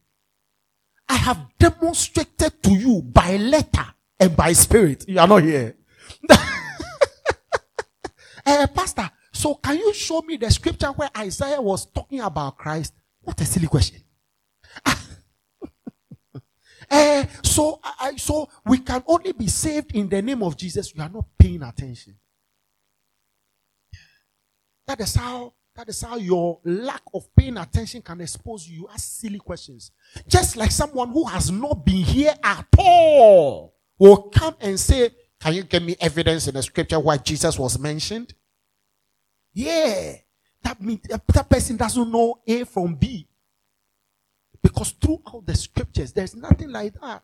[1.08, 3.86] I have demonstrated to you by letter
[4.18, 5.04] and by spirit.
[5.08, 5.76] You are not here.
[8.46, 12.94] uh, Pastor, so can you show me the scripture where Isaiah was talking about Christ?
[13.22, 14.02] What a silly question.
[16.90, 17.80] uh, so,
[18.16, 20.94] so we can only be saved in the name of Jesus.
[20.94, 22.16] You are not paying attention.
[24.86, 28.76] That is how that is how your lack of paying attention can expose you.
[28.76, 29.90] You ask silly questions.
[30.26, 35.10] Just like someone who has not been here at all will come and say,
[35.40, 38.34] Can you give me evidence in the scripture why Jesus was mentioned?
[39.52, 40.14] Yeah.
[40.62, 43.28] That means that person doesn't know A from B.
[44.62, 47.22] Because throughout the scriptures, there's nothing like that.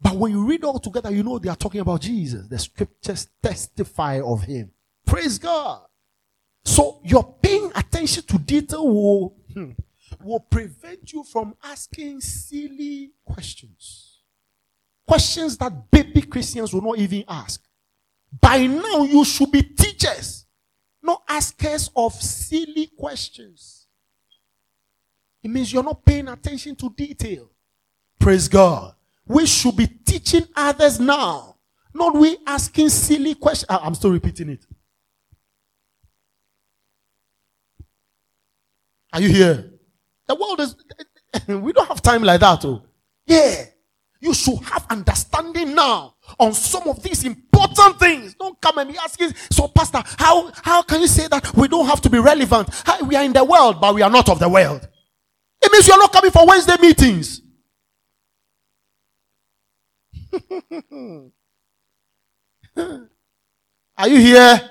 [0.00, 2.48] But when you read all together, you know they are talking about Jesus.
[2.48, 4.70] The scriptures testify of him.
[5.04, 5.82] Praise God.
[6.64, 9.70] So your paying attention to detail will, hmm,
[10.22, 14.18] will prevent you from asking silly questions.
[15.06, 17.62] Questions that baby Christians will not even ask.
[18.40, 20.46] By now, you should be teachers,
[21.02, 23.86] not askers of silly questions.
[25.42, 27.50] It means you're not paying attention to detail.
[28.18, 28.94] Praise God.
[29.26, 31.56] We should be teaching others now,
[31.94, 33.66] not we asking silly questions.
[33.68, 34.66] I'm still repeating it.
[39.12, 39.70] Are you here?
[40.26, 40.76] The world is,
[41.48, 42.64] we don't have time like that.
[42.64, 42.82] Oh.
[43.26, 43.64] Yeah.
[44.20, 48.34] You should have understanding now on some of these important things.
[48.34, 51.86] Don't come and be asking, so pastor, how, how can you say that we don't
[51.86, 52.68] have to be relevant?
[52.84, 54.86] How, we are in the world, but we are not of the world.
[55.62, 57.40] It means you're not coming for Wednesday meetings.
[63.96, 64.70] are you here?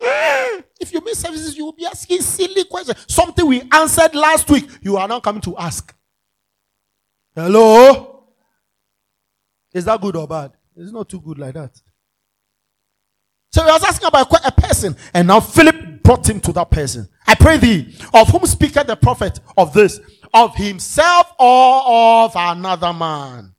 [0.84, 3.06] If you miss services, you will be asking silly questions.
[3.08, 5.94] Something we answered last week, you are now coming to ask.
[7.34, 8.26] Hello?
[9.72, 10.52] Is that good or bad?
[10.76, 11.80] It's not too good like that.
[13.50, 17.08] So he was asking about a person, and now Philip brought him to that person.
[17.26, 20.00] I pray thee, of whom speaketh the prophet of this,
[20.34, 23.54] of himself or of another man?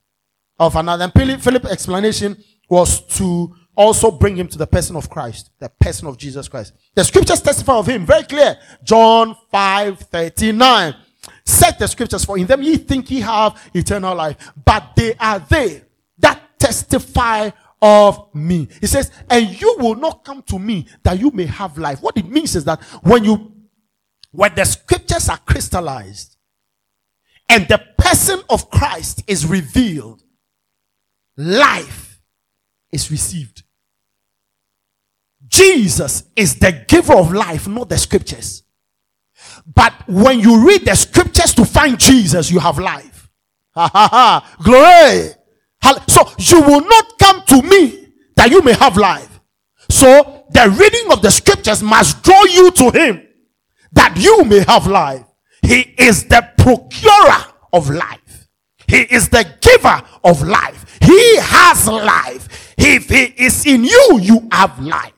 [0.60, 1.06] Of another.
[1.06, 2.38] And Philip's explanation
[2.70, 6.74] was to also bring him to the person of Christ, the person of Jesus Christ.
[6.94, 8.58] The scriptures testify of him very clear.
[8.84, 10.96] John 5 39.
[11.44, 15.40] Set the scriptures for in them ye think ye have eternal life, but they are
[15.40, 15.82] they
[16.20, 17.50] that testify
[17.82, 18.68] of me.
[18.82, 22.02] He says, and you will not come to me that you may have life.
[22.02, 23.54] What it means is that when you,
[24.32, 26.38] when the scriptures are crystallized
[27.48, 30.24] and the person of Christ is revealed,
[31.38, 32.20] life
[32.92, 33.64] is received.
[35.56, 38.64] Jesus is the giver of life, not the scriptures.
[39.74, 43.30] But when you read the scriptures to find Jesus, you have life.
[43.74, 44.58] Ha ha ha.
[44.64, 45.32] Glory.
[46.08, 49.39] So you will not come to me that you may have life.
[49.89, 53.22] So the reading of the scriptures must draw you to him
[53.93, 55.26] that you may have life.
[55.62, 58.47] He is the procurer of life.
[58.88, 60.97] He is the giver of life.
[61.01, 62.74] He has life.
[62.78, 65.14] If he is in you, you have life.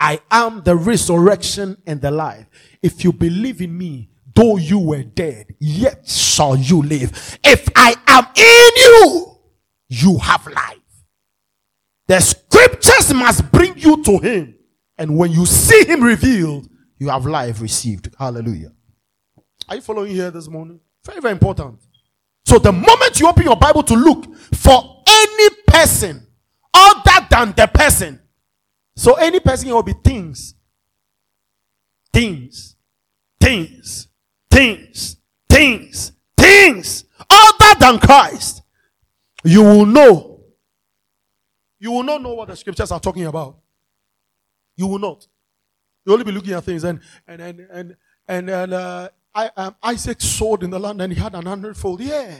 [0.00, 2.46] I am the resurrection and the life.
[2.82, 7.38] If you believe in me, though you were dead, yet shall you live.
[7.42, 9.36] If I am in you,
[9.88, 10.76] you have life.
[12.06, 14.54] The scriptures must bring you to him.
[14.96, 16.68] And when you see him revealed,
[16.98, 18.14] you have life received.
[18.18, 18.72] Hallelujah.
[19.68, 20.80] Are you following here this morning?
[21.04, 21.78] Very, very important.
[22.44, 26.26] So the moment you open your Bible to look for any person
[26.72, 28.20] other than the person,
[28.98, 30.56] so any person will be things,
[32.12, 32.74] things,
[33.40, 34.08] things,
[34.50, 35.18] things,
[35.48, 38.62] things, things other than Christ,
[39.44, 40.40] you will know.
[41.78, 43.58] You will not know what the scriptures are talking about.
[44.74, 45.28] You will not.
[46.04, 47.96] You only be looking at things and and and and
[48.26, 52.00] and, and uh, I, um, Isaac sowed in the land and he had an hundredfold.
[52.00, 52.34] Yeah,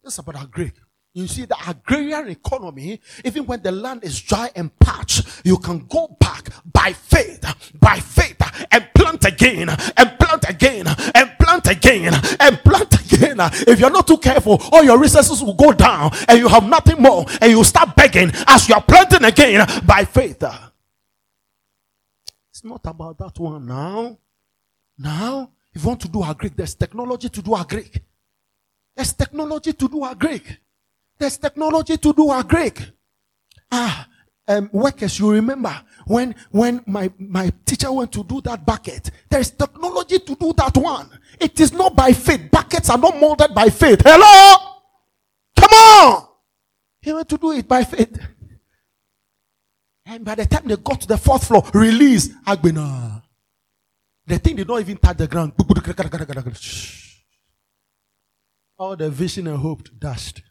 [0.00, 0.74] that's about agric.
[1.16, 5.86] You see, the agrarian economy, even when the land is dry and parched, you can
[5.86, 7.40] go back by faith,
[7.78, 8.36] by faith,
[8.72, 13.36] and plant again, and plant again, and plant again, and plant again.
[13.40, 17.00] If you're not too careful, all your resources will go down, and you have nothing
[17.00, 20.42] more, and you start begging as you are planting again by faith.
[22.50, 24.18] It's not about that one now.
[24.98, 28.00] Now, if you want to do agric, there's technology to do agric.
[28.96, 30.58] There's technology to do agric.
[31.18, 32.92] There's technology to do agric.
[33.70, 34.08] Ah,
[34.48, 35.74] um, workers, you remember
[36.06, 39.10] when when my my teacher went to do that bucket.
[39.30, 41.08] There is technology to do that one.
[41.40, 42.50] It is not by faith.
[42.50, 44.02] Buckets are not molded by faith.
[44.04, 44.80] Hello,
[45.56, 46.28] come on.
[47.00, 48.18] He went to do it by faith.
[50.06, 53.22] And by the time they got to the fourth floor, release Agbena.
[54.26, 55.52] The thing did not even touch the ground.
[58.78, 60.42] All the vision and hope dashed.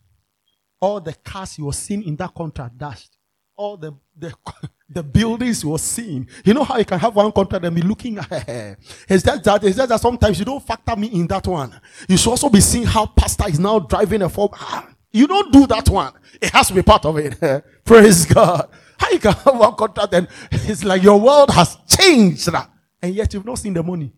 [0.84, 3.16] All the cars you were seeing in that contract dashed.
[3.56, 4.34] All the, the,
[4.90, 6.28] the buildings you were seeing.
[6.44, 8.28] You know how you can have one contract and be looking at
[9.08, 11.80] It's just that, it's just that sometimes you don't factor me in that one.
[12.10, 14.50] You should also be seeing how pastor is now driving a form.
[14.56, 16.12] Ah, you don't do that one.
[16.42, 17.40] It has to be part of it.
[17.86, 18.68] Praise God.
[18.98, 22.50] How you can have one contract and it's like your world has changed.
[23.02, 24.12] And yet you've not seen the money.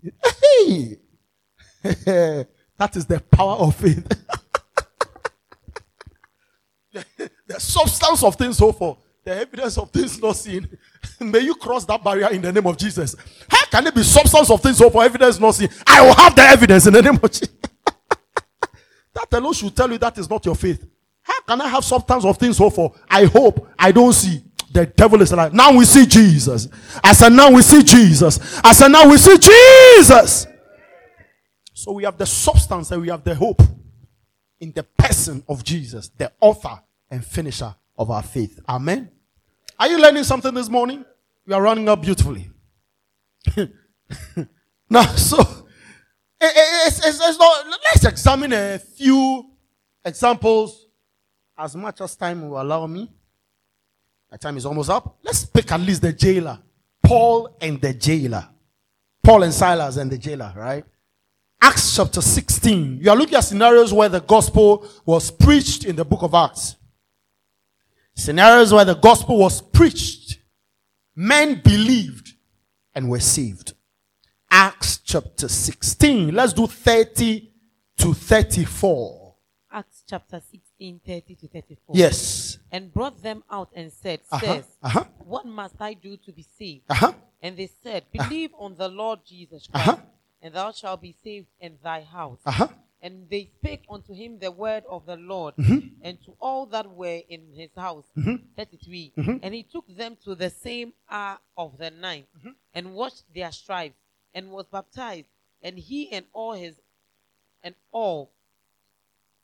[0.58, 0.98] Hey!
[1.84, 4.08] that is the power of faith.
[6.96, 10.68] The, the substance of things so forth, the evidence of things not seen.
[11.20, 13.16] May you cross that barrier in the name of Jesus.
[13.50, 15.70] How can it be substance of things so for evidence not seen?
[15.86, 17.50] I will have the evidence in the name of Jesus.
[19.14, 20.86] that alone should tell you that is not your faith.
[21.22, 22.94] How can I have substance of things so for?
[23.10, 24.44] I hope I don't see.
[24.72, 25.54] The devil is alive.
[25.54, 26.68] Now we see Jesus.
[27.04, 28.60] I said, now we see Jesus.
[28.64, 30.48] I said, now we see Jesus.
[31.74, 33.62] So we have the substance and we have the hope
[34.60, 36.80] in the person of Jesus, the author
[37.10, 38.60] and finisher of our faith.
[38.68, 39.10] Amen.
[39.80, 41.04] Are you learning something this morning?
[41.46, 42.50] We are running up beautifully.
[44.90, 49.52] now, so eh, eh, eh, it's, it's, it's not, let's examine a few
[50.04, 50.88] examples
[51.58, 53.12] as much as time will allow me.
[54.32, 55.18] My time is almost up.
[55.24, 56.60] Let's pick at least the jailer.
[57.04, 58.50] Paul and the jailer.
[59.24, 60.84] Paul and Silas and the jailer, right?
[61.68, 63.00] Acts chapter 16.
[63.02, 66.76] You are looking at scenarios where the gospel was preached in the book of Acts.
[68.14, 70.38] Scenarios where the gospel was preached.
[71.16, 72.34] Men believed
[72.94, 73.74] and were saved.
[74.52, 76.36] Acts chapter 16.
[76.36, 77.52] Let's do 30
[77.98, 79.34] to 34.
[79.72, 81.96] Acts chapter 16, 30 to 34.
[81.96, 82.60] Yes.
[82.72, 84.46] And brought them out and said, Uh-huh.
[84.46, 85.04] Sirs, Uh-huh.
[85.18, 86.84] what must I do to be saved?
[86.92, 87.12] Uh-huh.
[87.42, 89.98] And they said, Believe on the Lord Jesus Christ, Uh-huh.
[90.46, 92.38] And thou shalt be saved in thy house.
[92.46, 92.68] Uh-huh.
[93.02, 95.88] And they spake unto him the word of the Lord, Mm-hmm.
[96.04, 98.06] and to all that were in his house.
[98.16, 99.14] 33.
[99.18, 99.38] Mm-hmm.
[99.44, 102.50] And he took them to the same hour of the night, Mm-hmm.
[102.74, 103.98] and washed their stripes,
[104.34, 105.28] and was baptized,
[105.62, 106.76] and he and all his,
[107.64, 108.32] and all,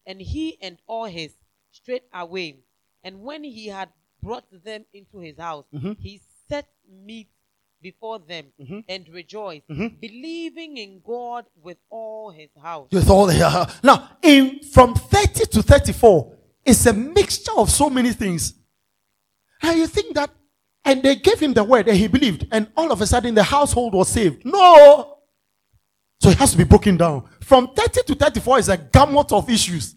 [0.05, 1.33] and he and all his
[1.71, 2.57] straight away.
[3.03, 3.89] And when he had
[4.21, 5.93] brought them into his house, Mm-hmm.
[5.99, 6.67] he set
[7.05, 7.27] meat
[7.81, 8.45] before them
[8.87, 9.87] and rejoice, Mm-hmm.
[9.99, 12.87] believing in God with all his house.
[12.91, 17.89] With all the uh, now in from 30 to 34, it's a mixture of so
[17.89, 18.53] many things.
[19.63, 20.29] And you think that,
[20.85, 23.43] and they gave him the word and he believed, and all of a sudden the
[23.43, 24.45] household was saved.
[24.45, 25.17] No!
[26.19, 27.27] So it has to be broken down.
[27.41, 29.95] From 30 to 34 is a gamut of issues.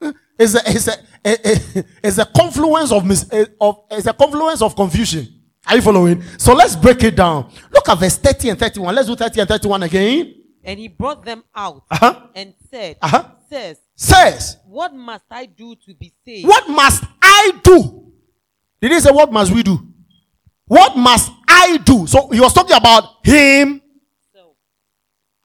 [0.40, 0.92] It's a, it's a,
[1.24, 1.48] a-
[1.80, 5.26] a- it's a confluence of, mis, eh, of it's a confluence of confusion.
[5.68, 6.22] Are you following?
[6.38, 7.52] So let's break it down.
[7.72, 8.94] Look at verse 30 and 31.
[8.94, 10.34] Let's do 30 and 31 again.
[10.64, 12.26] And he brought them out Uh-huh.
[12.34, 13.24] and said, Uh-huh.
[13.50, 16.46] Says, Says, what must I do to be saved?
[16.46, 18.12] What must I do
[18.80, 19.78] Did he say, What must we do?
[20.66, 22.06] What must I do?
[22.06, 23.80] So he was talking about him.
[24.34, 24.54] So,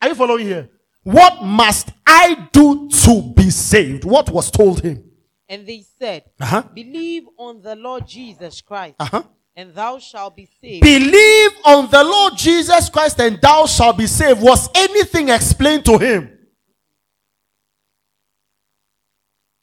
[0.01, 0.69] Are you following here?
[1.03, 4.03] What must I do to be saved?
[4.05, 5.03] What was told him?
[5.49, 6.63] and they said, Uh-huh.
[6.74, 9.24] Believe on the Lord Jesus Christ, Uh-huh.
[9.55, 10.81] And thou shalt be saved.
[10.83, 14.41] Believe on the Lord Jesus Christ and thou shalt be saved.
[14.41, 16.29] Was anything explained to him?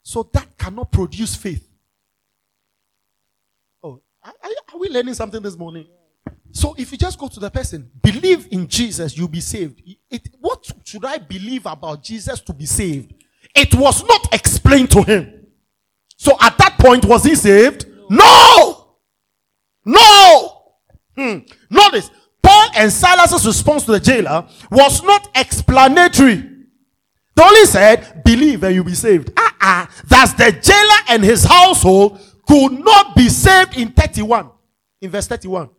[0.03, 1.67] So that cannot produce faith.
[3.83, 5.85] Oh, are, are- we learning something this morning?
[6.51, 9.81] So if you just go to the person, believe in Jesus, you'll be saved.
[10.09, 13.13] It, what should I believe about Jesus to be saved?
[13.55, 15.45] It was not explained to him.
[16.17, 17.85] So at that point, was he saved?
[18.09, 18.17] No!
[18.57, 18.80] No!
[19.85, 21.39] Hmm.
[21.69, 22.09] Notice,
[22.41, 26.47] Paul and Silas's response to the jailer was not explanatory.
[27.35, 29.31] They only said, believe and you'll be saved.
[29.37, 29.85] Uh-uh.
[30.07, 34.49] That's the jailer and his household could not be saved in 31.
[35.01, 35.69] In verse 31.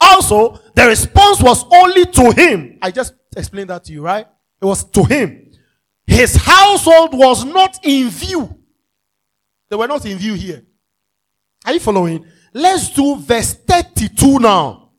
[0.00, 2.78] Also, the response was only to him.
[2.82, 4.26] I just explained that to you, right?
[4.60, 5.52] It was to him.
[6.06, 8.58] His household was not in view.
[9.68, 10.62] They were not in view here.
[11.66, 12.24] Are you following?
[12.52, 14.90] Let's do verse 32 now.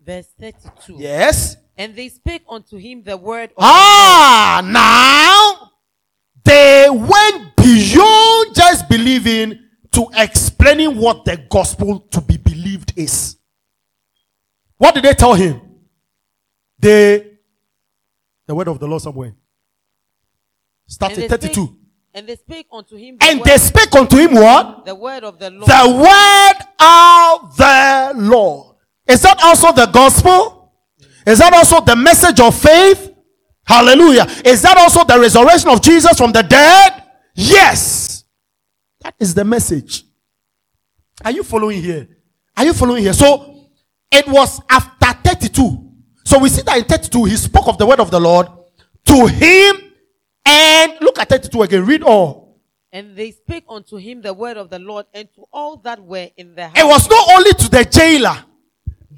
[0.00, 0.96] Verse 32.
[0.98, 1.56] Yes.
[1.76, 5.70] And they spake unto him the word of Ah, now
[6.44, 9.58] they went beyond just believing
[9.92, 13.36] to explaining what the gospel to be believed is.
[14.76, 15.60] What did they tell him?
[16.78, 17.32] They,
[18.46, 19.34] the word of the Lord somewhere.
[20.86, 21.77] Started they 32.
[22.18, 24.84] And they spake unto him the, And word, they spake unto him what?
[24.84, 25.70] the word of the Lord.
[25.70, 28.74] The word of the Lord.
[29.06, 30.72] Is that also the gospel?
[31.24, 33.14] Is that also the message of faith?
[33.64, 34.26] Hallelujah.
[34.44, 37.04] Is that also the resurrection of Jesus from the dead?
[37.36, 38.24] Yes.
[39.02, 40.02] That is the message.
[41.24, 42.08] Are you following here?
[42.56, 43.12] Are you following here?
[43.12, 43.68] So
[44.10, 45.88] it was after 32.
[46.24, 48.48] So we see that in 32 he spoke of the word of the Lord
[49.04, 49.87] to him
[50.48, 51.84] and look at 32 again.
[51.86, 52.58] Read all.
[52.90, 56.28] and they spake unto him the word of the Lord and to all that were
[56.38, 56.78] in the house.
[56.78, 58.44] It was not only to the jailer,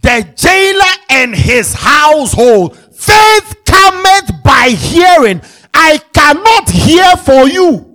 [0.02, 2.76] the jailer and his household.
[2.76, 5.40] Faith cometh by hearing.
[5.72, 7.86] I cannot hear for you.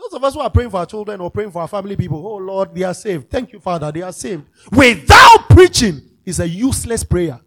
[0.00, 2.26] Those of us who are praying for our children or praying for our family people,
[2.26, 3.30] oh Lord, they are saved.
[3.30, 4.44] Thank you, Father, they are saved.
[4.72, 7.38] Without preaching is a useless prayer.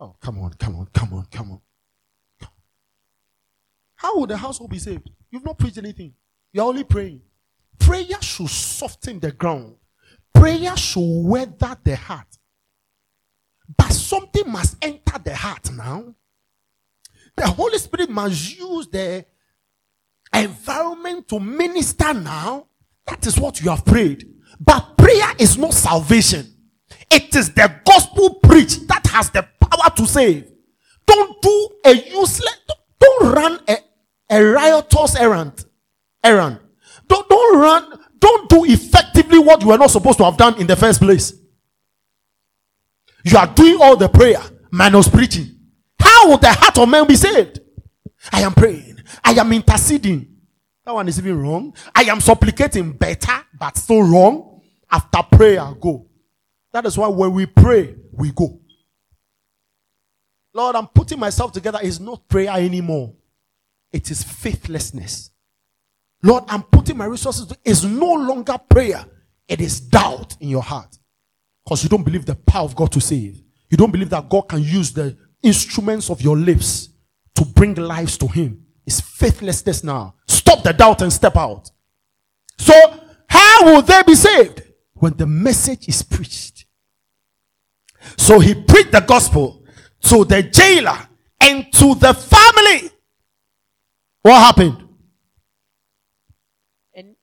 [0.00, 1.60] Oh, come on, come on, come on, come on.
[3.98, 5.10] How will the household be saved?
[5.28, 6.14] You've not preached anything.
[6.52, 7.20] You're only praying.
[7.80, 9.74] Prayer should soften the ground.
[10.32, 12.28] Prayer should weather the heart.
[13.76, 16.14] But something must enter the heart now.
[17.36, 19.26] The Holy Spirit must use the
[20.32, 22.66] environment to minister now.
[23.06, 24.32] That is what you have prayed.
[24.60, 26.46] But prayer is not salvation.
[27.10, 30.50] It is the gospel preached that has the power to save.
[31.04, 33.78] Don't do a useless, don't, don't run a,
[34.30, 35.64] a riotous errand.
[36.22, 36.60] Errand.
[37.06, 40.66] Don't, don't run, don't do effectively what you were not supposed to have done in
[40.66, 41.32] the first place.
[43.24, 45.46] You are doing all the prayer, minus preaching.
[46.00, 47.60] How will the heart of man be saved?
[48.32, 48.98] I am praying.
[49.24, 50.26] I am interceding.
[50.84, 51.74] That one is even wrong.
[51.94, 54.62] I am supplicating better, but still wrong.
[54.90, 56.06] After prayer, go.
[56.72, 58.60] That is why when we pray, we go.
[60.54, 61.78] Lord, I'm putting myself together.
[61.82, 63.12] It's not prayer anymore.
[63.92, 65.30] It is faithlessness.
[66.22, 67.46] Lord, I'm putting my resources.
[67.46, 69.04] To, it's no longer prayer.
[69.46, 70.98] It is doubt in your heart.
[71.64, 73.42] Because you don't believe the power of God to save.
[73.70, 76.88] You don't believe that God can use the instruments of your lips
[77.34, 78.64] to bring lives to Him.
[78.86, 80.14] It's faithlessness now.
[80.26, 81.70] Stop the doubt and step out.
[82.58, 82.74] So,
[83.28, 84.62] how will they be saved?
[84.94, 86.58] When the message is preached.
[88.16, 89.64] So he preached the gospel
[90.02, 90.98] to the jailer
[91.40, 92.90] and to the family.
[94.22, 94.88] What happened?
[96.94, 97.16] And,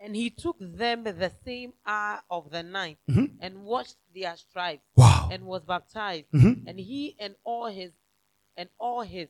[0.00, 3.36] and he took them the same hour of the night mm-hmm.
[3.40, 5.28] and watched their stripes Wow.
[5.32, 6.26] and was baptized.
[6.32, 6.68] Mm-hmm.
[6.68, 7.92] And he and all his
[8.56, 9.28] and all his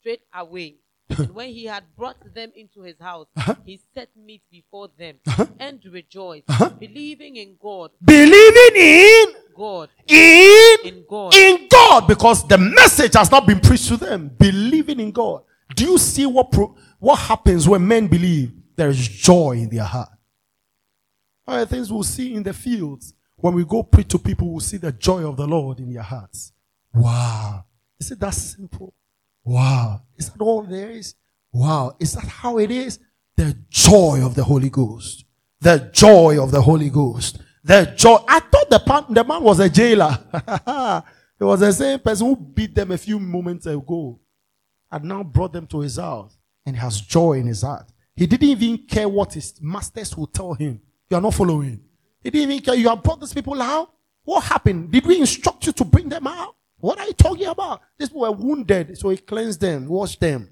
[0.00, 0.76] straight away.
[1.08, 3.54] And when he had brought them into his house, uh-huh.
[3.64, 5.46] he set meat before them uh-huh.
[5.58, 6.70] and rejoiced, uh-huh.
[6.70, 9.26] believing in God, Believing in
[9.56, 11.34] God, in in God.
[11.34, 14.30] in God because the message has not been preached to them.
[14.38, 15.42] Believing in God.
[15.74, 18.52] Do you see what pro- what happens when men believe?
[18.76, 20.08] There is joy in their heart.
[21.46, 24.60] All the things we'll see in the fields when we go preach to people, we'll
[24.60, 26.52] see the joy of the Lord in their hearts.
[26.94, 27.66] Wow.
[28.00, 28.94] Is it that simple?
[29.44, 30.03] Wow.
[30.24, 31.14] Is that all there is?
[31.52, 31.96] Wow.
[32.00, 32.98] Is that how it is?
[33.36, 35.24] The joy of the Holy Ghost.
[35.60, 37.40] The joy of the Holy Ghost.
[37.62, 38.18] The joy.
[38.26, 40.18] I thought the, pan, the man was a jailer.
[41.38, 44.18] he was the same person who beat them a few moments ago
[44.90, 47.90] and now brought them to his house and has joy in his heart.
[48.16, 50.80] He didn't even care what his masters would tell him.
[51.10, 51.82] You are not following.
[52.22, 52.74] He didn't even care.
[52.74, 53.90] You have brought these people out.
[54.22, 54.90] What happened?
[54.90, 56.56] Did we instruct you to bring them out?
[56.84, 57.80] What are you talking about?
[57.96, 60.50] These people were wounded, so he cleansed them, washed them.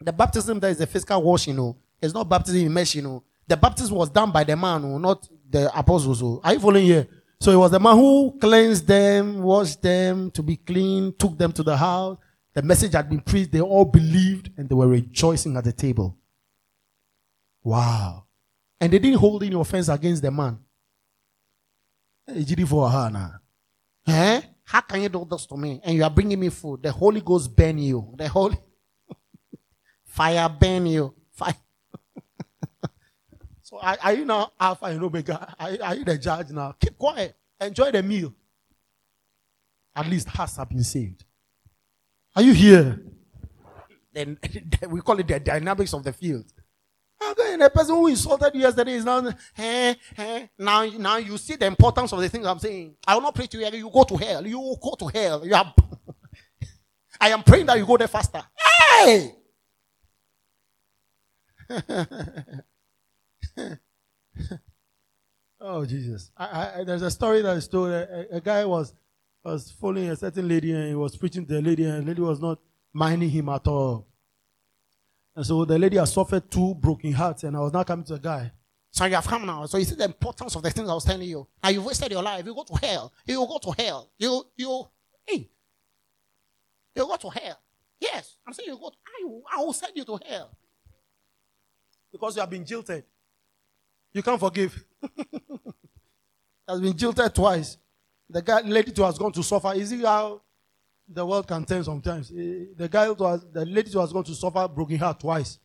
[0.00, 1.76] The baptism there is a physical washing, you know.
[2.02, 3.22] It's not baptism in mesh, you know.
[3.46, 6.24] The baptism was done by the man, oh, not the apostles.
[6.24, 6.40] oh.
[6.42, 7.06] Are you following here?
[7.38, 11.52] So it was the man who cleansed them, washed them to be clean, took them
[11.52, 12.18] to the house.
[12.52, 13.52] The message had been preached.
[13.52, 16.18] They all believed and they were rejoicing at the table.
[17.62, 18.24] Wow.
[18.80, 20.58] And they didn't hold any offense against the man.
[24.08, 24.40] Eh?
[24.70, 25.80] How can you do this to me?
[25.82, 26.84] And you are bringing me food.
[26.84, 28.14] The Holy Ghost burn you.
[28.16, 28.56] The Holy
[30.04, 31.12] fire burn you.
[31.32, 31.56] Fire.
[33.62, 35.56] so are, are you now Alpha and Omega?
[35.58, 36.76] Are, are you the judge now?
[36.80, 37.34] Keep quiet.
[37.60, 38.32] Enjoy the meal.
[39.96, 41.24] At least hearts have been saved.
[42.36, 43.02] Are you here?
[44.12, 44.38] Then
[44.88, 46.44] we call it the dynamics of the field.
[47.22, 49.22] Okay, the person who insulted you yesterday is now,
[49.58, 52.94] eh, eh, now, now you see the importance of the things I'm saying.
[53.06, 53.66] I will not pray to you.
[53.66, 54.46] You go to hell.
[54.46, 55.46] You will go to hell.
[55.46, 55.74] You are,
[57.20, 58.42] I am praying that you go there faster.
[58.56, 59.34] Hey!
[65.60, 66.32] oh Jesus!
[66.36, 67.90] I, I, there's a story that is told.
[67.90, 68.94] A, a guy was
[69.44, 72.20] was following a certain lady and he was preaching to the lady and the lady
[72.20, 72.58] was not
[72.92, 74.06] minding him at all.
[75.40, 78.12] And so the lady has suffered two broken hearts and I was now coming to
[78.12, 78.52] the guy.
[78.90, 79.64] So you have come now.
[79.64, 81.46] So you see the importance of the things I was telling you.
[81.62, 82.44] Now you've wasted your life.
[82.44, 83.10] You go to hell.
[83.24, 84.10] You will go to hell.
[84.18, 84.84] You you
[85.26, 85.48] hey.
[86.94, 87.58] You go to hell.
[87.98, 88.36] Yes.
[88.46, 90.54] I'm saying you go to, I, will- I will send you to hell.
[92.12, 93.04] Because you have been jilted.
[94.12, 94.84] You can't forgive.
[96.68, 97.78] has been jilted twice.
[98.28, 99.72] The guy, lady too has gone to suffer.
[99.72, 100.42] Is you see how
[101.12, 102.30] the world can turn sometimes.
[102.30, 105.58] Eh, The guy was, the lady who has gone to suffer broken heart twice,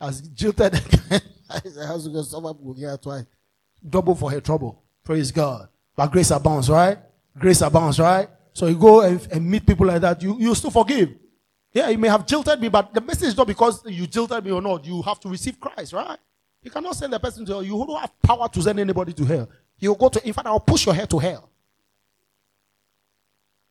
[0.00, 1.20] has jilted the guy.
[1.86, 3.24] has to suffer broken heart twice.
[3.88, 4.82] Double for her trouble.
[5.04, 5.68] Praise God.
[5.96, 6.98] But grace abounds, right?
[7.38, 8.28] Grace abounds, right?
[8.52, 10.22] So you go and, and meet people like that.
[10.22, 11.10] You, you still forgive.
[11.72, 14.50] Yeah, you may have jilted me, but the message is not because you jilted me
[14.52, 14.84] or not.
[14.84, 16.18] You have to receive Christ, right?
[16.62, 17.62] You cannot send the person to hell.
[17.62, 19.48] You don't have power to send anybody to hell.
[19.78, 21.50] You go to, in fact, I'll push your head to hell.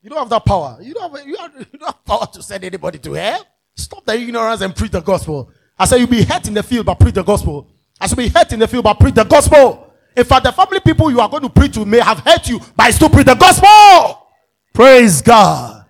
[0.02, 0.78] You don't have that power.
[0.82, 3.45] You don't have, you, have, you don't have power to send anybody to hell.
[3.76, 5.52] Stop the ignorance and preach the gospel.
[5.78, 7.68] I said you'll be hurt in the field, but preach the gospel.
[7.99, 9.93] I said be hurt in the field, but preach the gospel.
[10.16, 12.60] In fact, the family people you are going to preach to may have hurt you,
[12.76, 14.28] but still preach the gospel.
[14.74, 15.86] Praise God.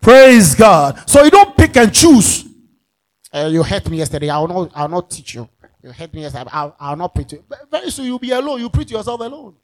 [0.00, 1.08] Praise God.
[1.08, 2.44] So you don't pick and choose.
[3.32, 4.30] Uh, you hurt me yesterday.
[4.30, 4.70] I will not.
[4.74, 5.48] I will not teach you.
[5.82, 6.48] You hurt me yesterday.
[6.52, 7.44] I I will not preach to you.
[7.70, 8.60] Very soon you'll be alone.
[8.60, 9.56] You preach to yourself alone.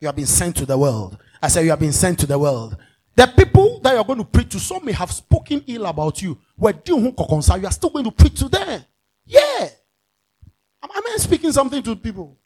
[0.00, 1.18] You have been sent to the world.
[1.42, 2.76] I said you have been sent to the world.
[3.16, 6.22] The people that you are going to preach to, some may have spoken ill about
[6.22, 6.38] you.
[6.58, 8.84] Kokonsa, You are still going to preach to them.
[9.26, 9.68] Yeah.
[10.82, 12.38] Am am I speaking something to people?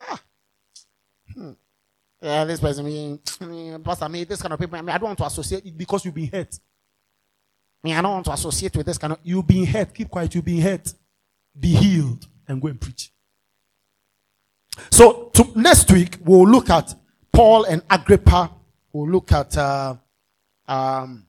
[0.00, 0.20] Ah.
[1.34, 1.52] Hmm.
[2.20, 4.78] Yeah, this person, me, me, Pastor, me, this kind of people.
[4.78, 6.56] I, mean, I don't want to associate because you've been hurt.
[7.82, 9.18] Me, I don't want to associate with this kind of.
[9.24, 9.92] You've been hurt.
[9.92, 10.32] Keep quiet.
[10.34, 10.94] You've been hurt.
[11.58, 13.10] Be healed and go and preach.
[14.90, 16.94] So to, next week we'll look at
[17.32, 18.50] Paul and Agrippa.
[18.92, 19.96] We'll look at uh,
[20.68, 21.26] um,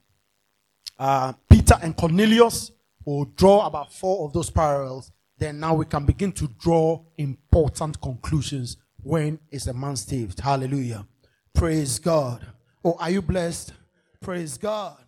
[0.99, 2.72] uh, Peter and Cornelius.
[3.06, 5.12] We'll draw about four of those parallels.
[5.38, 8.78] Then now we can begin to draw important conclusions.
[9.01, 10.39] When is a man saved?
[10.39, 11.06] Hallelujah.
[11.54, 12.45] Praise God.
[12.84, 13.74] Oh, are you blessed?
[14.22, 15.03] Praise God.